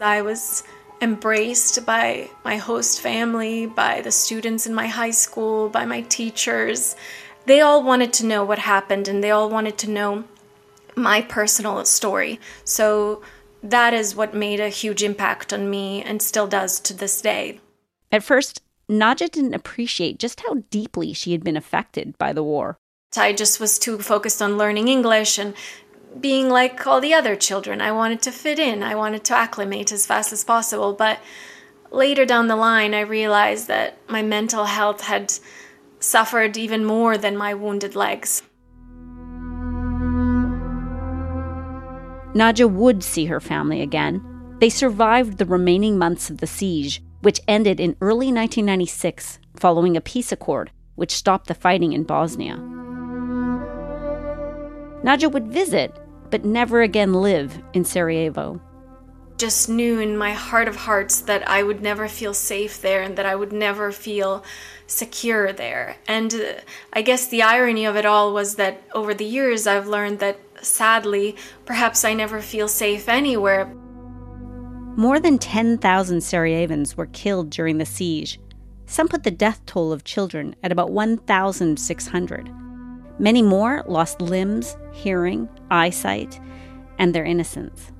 I 0.00 0.22
was 0.22 0.62
embraced 1.00 1.84
by 1.84 2.30
my 2.44 2.58
host 2.58 3.00
family, 3.00 3.66
by 3.66 4.02
the 4.02 4.12
students 4.12 4.68
in 4.68 4.72
my 4.72 4.86
high 4.86 5.10
school, 5.10 5.68
by 5.68 5.84
my 5.84 6.02
teachers. 6.02 6.94
They 7.46 7.60
all 7.60 7.82
wanted 7.82 8.12
to 8.12 8.26
know 8.26 8.44
what 8.44 8.60
happened 8.60 9.08
and 9.08 9.20
they 9.20 9.32
all 9.32 9.50
wanted 9.50 9.78
to 9.78 9.90
know 9.90 10.22
my 10.94 11.22
personal 11.22 11.84
story. 11.86 12.38
So 12.62 13.20
that 13.64 13.94
is 13.94 14.14
what 14.14 14.32
made 14.32 14.60
a 14.60 14.68
huge 14.68 15.02
impact 15.02 15.52
on 15.52 15.68
me 15.68 16.04
and 16.04 16.22
still 16.22 16.46
does 16.46 16.78
to 16.78 16.94
this 16.94 17.20
day. 17.20 17.58
At 18.10 18.22
first, 18.22 18.62
Nadja 18.90 19.30
didn't 19.30 19.54
appreciate 19.54 20.18
just 20.18 20.40
how 20.40 20.62
deeply 20.70 21.12
she 21.12 21.32
had 21.32 21.44
been 21.44 21.56
affected 21.56 22.16
by 22.16 22.32
the 22.32 22.42
war. 22.42 22.78
I 23.16 23.32
just 23.32 23.60
was 23.60 23.78
too 23.78 23.98
focused 23.98 24.40
on 24.40 24.56
learning 24.56 24.88
English 24.88 25.38
and 25.38 25.54
being 26.18 26.48
like 26.48 26.86
all 26.86 27.00
the 27.00 27.12
other 27.14 27.36
children. 27.36 27.80
I 27.80 27.92
wanted 27.92 28.22
to 28.22 28.32
fit 28.32 28.58
in, 28.58 28.82
I 28.82 28.94
wanted 28.94 29.24
to 29.24 29.34
acclimate 29.34 29.92
as 29.92 30.06
fast 30.06 30.32
as 30.32 30.44
possible. 30.44 30.94
But 30.94 31.18
later 31.90 32.24
down 32.24 32.48
the 32.48 32.56
line, 32.56 32.94
I 32.94 33.00
realized 33.00 33.68
that 33.68 33.98
my 34.08 34.22
mental 34.22 34.64
health 34.64 35.02
had 35.02 35.34
suffered 36.00 36.56
even 36.56 36.84
more 36.84 37.18
than 37.18 37.36
my 37.36 37.52
wounded 37.54 37.94
legs. 37.94 38.42
Nadja 42.34 42.70
would 42.70 43.02
see 43.02 43.26
her 43.26 43.40
family 43.40 43.82
again. 43.82 44.22
They 44.60 44.70
survived 44.70 45.38
the 45.38 45.46
remaining 45.46 45.98
months 45.98 46.30
of 46.30 46.38
the 46.38 46.46
siege 46.46 47.02
which 47.20 47.40
ended 47.48 47.80
in 47.80 47.96
early 48.00 48.32
1996 48.32 49.38
following 49.56 49.96
a 49.96 50.00
peace 50.00 50.32
accord 50.32 50.70
which 50.98 51.14
stopped 51.14 51.46
the 51.46 51.54
fighting 51.54 51.92
in 51.92 52.02
Bosnia. 52.02 52.56
Nadja 55.04 55.30
would 55.30 55.46
visit, 55.46 55.96
but 56.28 56.44
never 56.44 56.82
again 56.82 57.14
live 57.14 57.62
in 57.72 57.84
Sarajevo. 57.84 58.60
Just 59.36 59.68
knew 59.68 60.00
in 60.00 60.18
my 60.18 60.32
heart 60.32 60.66
of 60.66 60.74
hearts 60.74 61.20
that 61.20 61.48
I 61.48 61.62
would 61.62 61.80
never 61.80 62.08
feel 62.08 62.34
safe 62.34 62.82
there 62.82 63.00
and 63.00 63.16
that 63.16 63.26
I 63.26 63.36
would 63.36 63.52
never 63.52 63.92
feel 63.92 64.42
secure 64.88 65.52
there. 65.52 65.96
And 66.08 66.34
uh, 66.34 66.54
I 66.92 67.02
guess 67.02 67.28
the 67.28 67.42
irony 67.42 67.84
of 67.84 67.94
it 67.94 68.04
all 68.04 68.34
was 68.34 68.56
that 68.56 68.82
over 68.92 69.14
the 69.14 69.24
years 69.24 69.68
I've 69.68 69.86
learned 69.86 70.18
that 70.18 70.40
sadly, 70.62 71.36
perhaps 71.64 72.04
I 72.04 72.14
never 72.14 72.40
feel 72.40 72.66
safe 72.66 73.08
anywhere. 73.08 73.72
More 74.98 75.20
than 75.20 75.38
10,000 75.38 76.18
Sarajevans 76.18 76.96
were 76.96 77.06
killed 77.06 77.50
during 77.50 77.78
the 77.78 77.86
siege. 77.86 78.40
Some 78.86 79.06
put 79.06 79.22
the 79.22 79.30
death 79.30 79.64
toll 79.64 79.92
of 79.92 80.02
children 80.02 80.56
at 80.64 80.72
about 80.72 80.90
1,600. 80.90 82.50
Many 83.20 83.40
more 83.40 83.84
lost 83.86 84.20
limbs, 84.20 84.76
hearing, 84.90 85.48
eyesight, 85.70 86.40
and 86.98 87.14
their 87.14 87.24
innocence. 87.24 87.92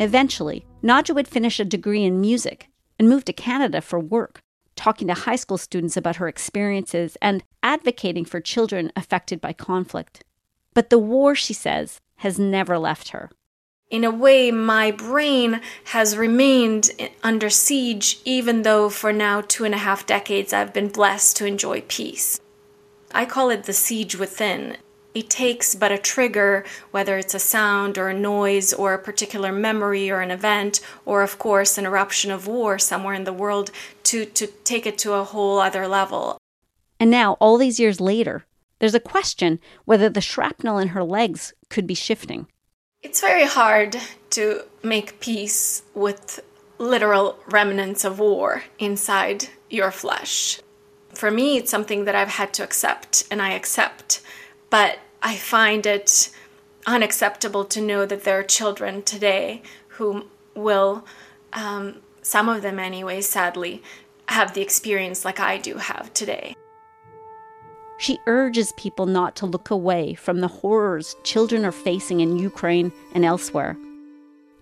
Eventually, 0.00 0.66
Nadja 0.82 1.14
would 1.14 1.28
finish 1.28 1.60
a 1.60 1.64
degree 1.64 2.02
in 2.02 2.20
music 2.20 2.70
and 2.98 3.08
move 3.08 3.24
to 3.26 3.32
Canada 3.32 3.80
for 3.80 4.00
work, 4.00 4.40
talking 4.74 5.06
to 5.06 5.14
high 5.14 5.36
school 5.36 5.58
students 5.58 5.96
about 5.96 6.16
her 6.16 6.26
experiences 6.26 7.16
and 7.22 7.44
advocating 7.62 8.24
for 8.24 8.40
children 8.40 8.90
affected 8.96 9.40
by 9.40 9.52
conflict. 9.52 10.24
But 10.74 10.90
the 10.90 10.98
war, 10.98 11.36
she 11.36 11.52
says, 11.52 12.00
has 12.16 12.36
never 12.36 12.78
left 12.78 13.10
her 13.10 13.30
in 13.88 14.02
a 14.02 14.10
way, 14.10 14.50
my 14.50 14.90
brain 14.90 15.60
has 15.84 16.16
remained 16.16 16.90
under 17.22 17.48
siege, 17.48 18.18
even 18.24 18.62
though 18.62 18.88
for 18.88 19.12
now 19.12 19.42
two 19.42 19.64
and 19.64 19.74
a 19.74 19.78
half 19.78 20.06
decades 20.06 20.52
I've 20.52 20.74
been 20.74 20.88
blessed 20.88 21.36
to 21.36 21.46
enjoy 21.46 21.82
peace. 21.82 22.40
I 23.12 23.26
call 23.26 23.50
it 23.50 23.64
the 23.64 23.72
siege 23.72 24.16
within. 24.16 24.76
It 25.14 25.30
takes 25.30 25.74
but 25.74 25.92
a 25.92 25.98
trigger, 25.98 26.64
whether 26.90 27.16
it's 27.16 27.32
a 27.32 27.38
sound 27.38 27.96
or 27.96 28.08
a 28.08 28.18
noise 28.18 28.74
or 28.74 28.92
a 28.92 28.98
particular 28.98 29.52
memory 29.52 30.10
or 30.10 30.20
an 30.20 30.32
event, 30.32 30.80
or 31.04 31.22
of 31.22 31.38
course 31.38 31.78
an 31.78 31.86
eruption 31.86 32.32
of 32.32 32.48
war 32.48 32.78
somewhere 32.78 33.14
in 33.14 33.24
the 33.24 33.32
world, 33.32 33.70
to, 34.04 34.26
to 34.26 34.48
take 34.64 34.84
it 34.84 34.98
to 34.98 35.14
a 35.14 35.24
whole 35.24 35.60
other 35.60 35.86
level. 35.86 36.38
And 36.98 37.10
now, 37.10 37.34
all 37.34 37.56
these 37.56 37.78
years 37.78 38.00
later, 38.00 38.44
there's 38.78 38.94
a 38.94 39.00
question 39.00 39.60
whether 39.84 40.10
the 40.10 40.20
shrapnel 40.20 40.78
in 40.78 40.88
her 40.88 41.04
legs 41.04 41.54
could 41.70 41.86
be 41.86 41.94
shifting 41.94 42.48
It's 43.02 43.20
very 43.20 43.46
hard 43.46 43.96
to 44.30 44.64
make 44.82 45.20
peace 45.20 45.82
with 45.94 46.40
literal 46.76 47.38
remnants 47.48 48.04
of 48.04 48.18
war 48.18 48.64
inside 48.78 49.48
your 49.70 49.90
flesh. 49.90 50.60
For 51.14 51.30
me, 51.30 51.56
it's 51.56 51.70
something 51.70 52.04
that 52.04 52.14
I've 52.14 52.28
had 52.28 52.52
to 52.54 52.62
accept, 52.62 53.24
and 53.30 53.40
I 53.40 53.52
accept. 53.52 54.20
But 54.68 54.98
I 55.22 55.36
find 55.36 55.86
it 55.86 56.30
unacceptable 56.86 57.64
to 57.64 57.80
know 57.80 58.04
that 58.04 58.24
there 58.24 58.38
are 58.40 58.42
children 58.42 59.02
today 59.02 59.62
who 59.96 60.26
will, 60.54 61.06
um, 61.54 62.02
some 62.20 62.48
of 62.50 62.60
them 62.60 62.78
anyway, 62.78 63.22
sadly, 63.22 63.82
have 64.28 64.52
the 64.52 64.60
experience 64.60 65.24
like 65.24 65.40
I 65.40 65.56
do 65.56 65.76
have 65.76 66.12
today. 66.12 66.54
She 67.98 68.18
urges 68.26 68.72
people 68.72 69.06
not 69.06 69.36
to 69.36 69.46
look 69.46 69.70
away 69.70 70.14
from 70.14 70.40
the 70.40 70.48
horrors 70.48 71.16
children 71.22 71.64
are 71.64 71.72
facing 71.72 72.20
in 72.20 72.38
Ukraine 72.38 72.92
and 73.14 73.24
elsewhere. 73.24 73.76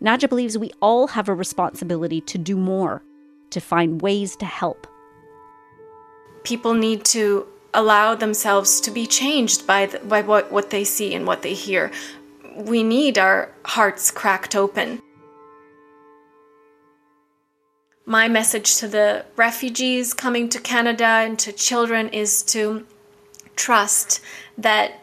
Nadja 0.01 0.29
believes 0.29 0.57
we 0.57 0.71
all 0.81 1.09
have 1.09 1.29
a 1.29 1.35
responsibility 1.35 2.21
to 2.23 2.39
do 2.39 2.57
more, 2.57 3.03
to 3.51 3.61
find 3.61 4.03
ways 4.03 4.37
to 4.37 4.47
help. 4.47 4.87
People 6.45 6.75
need 6.75 7.05
to 7.07 7.47
allow 7.73 8.15
themselves 8.15 8.81
to 8.83 8.91
be 8.91 9.07
changed 9.07 9.67
by, 9.67 9.87
the, 9.87 9.99
by 10.01 10.23
what, 10.23 10.53
what 10.53 10.71
they 10.71 10.85
see 10.85 11.15
and 11.15 11.27
what 11.27 11.43
they 11.43 11.55
hear. 11.55 11.91
We 12.57 12.83
need 12.83 13.19
our 13.19 13.51
hearts 13.65 14.11
cracked 14.11 14.55
open. 14.55 15.01
My 18.07 18.29
message 18.29 18.77
to 18.77 18.87
the 18.87 19.25
refugees 19.35 20.13
coming 20.13 20.51
to 20.51 20.61
Canada 20.61 21.05
and 21.05 21.39
to 21.39 21.53
children 21.53 22.11
is 22.11 22.43
to 22.43 22.87
trust 23.57 24.21
that 24.59 25.03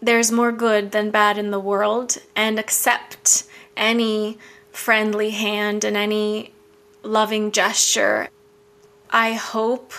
there's 0.00 0.32
more 0.32 0.52
good 0.52 0.90
than 0.92 1.10
bad 1.10 1.38
in 1.38 1.50
the 1.50 1.60
world 1.60 2.18
and 2.34 2.58
accept 2.58 3.44
any 3.76 4.38
friendly 4.72 5.30
hand 5.30 5.84
and 5.84 5.96
any 5.96 6.52
loving 7.02 7.52
gesture. 7.52 8.28
I 9.10 9.34
hope 9.34 9.92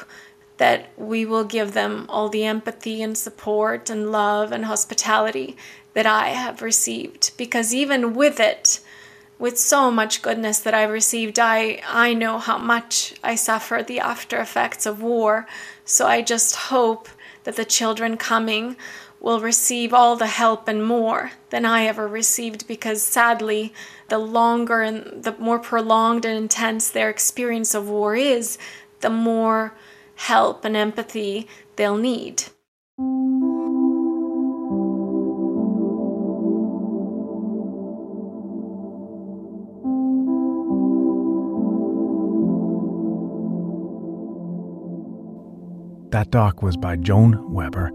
that 0.57 0.89
we 0.97 1.25
will 1.25 1.43
give 1.43 1.73
them 1.73 2.05
all 2.09 2.29
the 2.29 2.45
empathy 2.45 3.01
and 3.01 3.17
support 3.17 3.89
and 3.89 4.11
love 4.11 4.51
and 4.51 4.65
hospitality 4.65 5.57
that 5.93 6.05
I 6.05 6.29
have 6.29 6.61
received 6.61 7.31
because 7.37 7.73
even 7.73 8.13
with 8.13 8.39
it 8.39 8.79
with 9.39 9.59
so 9.59 9.91
much 9.91 10.21
goodness 10.21 10.59
that 10.59 10.73
I've 10.73 10.89
received 10.89 11.39
I 11.39 11.81
I 11.87 12.13
know 12.13 12.39
how 12.39 12.57
much 12.57 13.15
I 13.23 13.35
suffer 13.35 13.83
the 13.85 13.99
after 13.99 14.39
effects 14.39 14.85
of 14.85 15.01
war 15.01 15.47
so 15.85 16.07
I 16.07 16.21
just 16.21 16.55
hope 16.55 17.09
that 17.43 17.55
the 17.55 17.65
children 17.65 18.17
coming 18.17 18.77
will 19.19 19.39
receive 19.39 19.93
all 19.93 20.15
the 20.15 20.27
help 20.27 20.67
and 20.67 20.85
more 20.85 21.31
than 21.49 21.65
I 21.65 21.85
ever 21.85 22.07
received 22.07 22.67
because 22.67 23.01
sadly, 23.01 23.73
the 24.09 24.17
longer 24.17 24.81
and 24.81 25.23
the 25.23 25.33
more 25.39 25.59
prolonged 25.59 26.25
and 26.25 26.37
intense 26.37 26.89
their 26.89 27.09
experience 27.09 27.73
of 27.73 27.89
war 27.89 28.15
is, 28.15 28.57
the 28.99 29.09
more 29.09 29.73
help 30.15 30.65
and 30.65 30.75
empathy 30.75 31.47
they'll 31.77 31.97
need. 31.97 32.43
That 46.13 46.29
doc 46.29 46.61
was 46.61 46.77
by 46.77 46.95
Joan 46.97 47.51
Webber, 47.51 47.87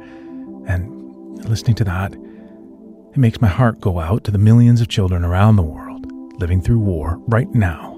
and 0.66 1.38
listening 1.48 1.76
to 1.76 1.84
that, 1.84 2.12
it 2.14 3.16
makes 3.16 3.40
my 3.40 3.46
heart 3.46 3.80
go 3.80 4.00
out 4.00 4.24
to 4.24 4.32
the 4.32 4.38
millions 4.38 4.80
of 4.80 4.88
children 4.88 5.24
around 5.24 5.54
the 5.54 5.62
world 5.62 6.04
living 6.40 6.60
through 6.60 6.80
war 6.80 7.18
right 7.28 7.48
now, 7.54 7.96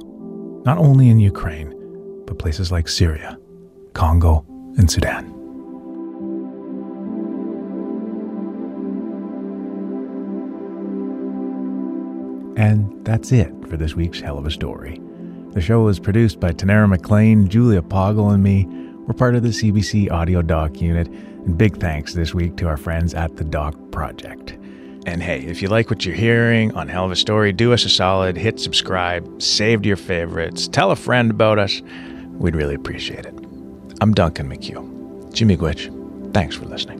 not 0.67 0.77
only 0.77 1.09
in 1.09 1.21
Ukraine, 1.21 1.75
but 2.27 2.39
places 2.39 2.71
like 2.71 2.87
Syria, 2.87 3.39
Congo, 3.95 4.45
and 4.77 4.91
Sudan. 4.91 5.25
And 12.59 13.07
that's 13.07 13.33
it 13.33 13.51
for 13.71 13.79
this 13.79 13.95
week's 13.95 14.21
Hell 14.21 14.37
of 14.37 14.45
a 14.45 14.51
Story. 14.51 15.01
The 15.53 15.63
show 15.63 15.81
was 15.81 15.99
produced 15.99 16.41
by 16.41 16.53
Tanara 16.53 16.91
McLean, 16.91 17.49
Julia 17.49 17.81
Poggle, 17.81 18.35
and 18.35 18.43
me. 18.43 18.69
We're 19.07 19.15
part 19.15 19.35
of 19.35 19.43
the 19.43 19.49
CBC 19.49 20.11
Audio 20.11 20.43
Doc 20.43 20.81
unit, 20.81 21.09
and 21.09 21.57
big 21.57 21.79
thanks 21.79 22.15
this 22.15 22.35
week 22.35 22.57
to 22.59 22.69
our 22.69 22.77
friends 22.77 23.15
at 23.15 23.37
the 23.37 23.45
Doc 23.45 23.75
Project. 23.91 24.57
And 25.07 25.23
hey, 25.23 25.41
if 25.41 25.63
you 25.63 25.69
like 25.69 25.89
what 25.89 26.05
you're 26.05 26.15
hearing 26.15 26.73
on 26.75 26.89
Hell 26.89 27.07
of 27.07 27.11
a 27.11 27.17
Story, 27.17 27.53
do 27.53 27.73
us 27.73 27.85
a 27.85 27.89
solid, 27.89 28.37
hit 28.37 28.61
subscribe, 28.61 29.43
save 29.43 29.83
to 29.83 29.89
your 29.89 29.97
favorites, 29.97 30.69
tell 30.69 30.91
a 30.91 30.97
friend 30.97 31.31
about 31.31 31.59
us. 31.59 31.83
We'd 32.35 32.55
really 32.55 32.75
appreciate 32.75 33.25
it. 33.25 33.35
I'm 34.01 34.13
Duncan 34.13 34.49
McHugh. 34.49 34.87
Chi-miigwech, 35.37 36.33
thanks 36.35 36.55
for 36.55 36.67
listening. 36.67 37.00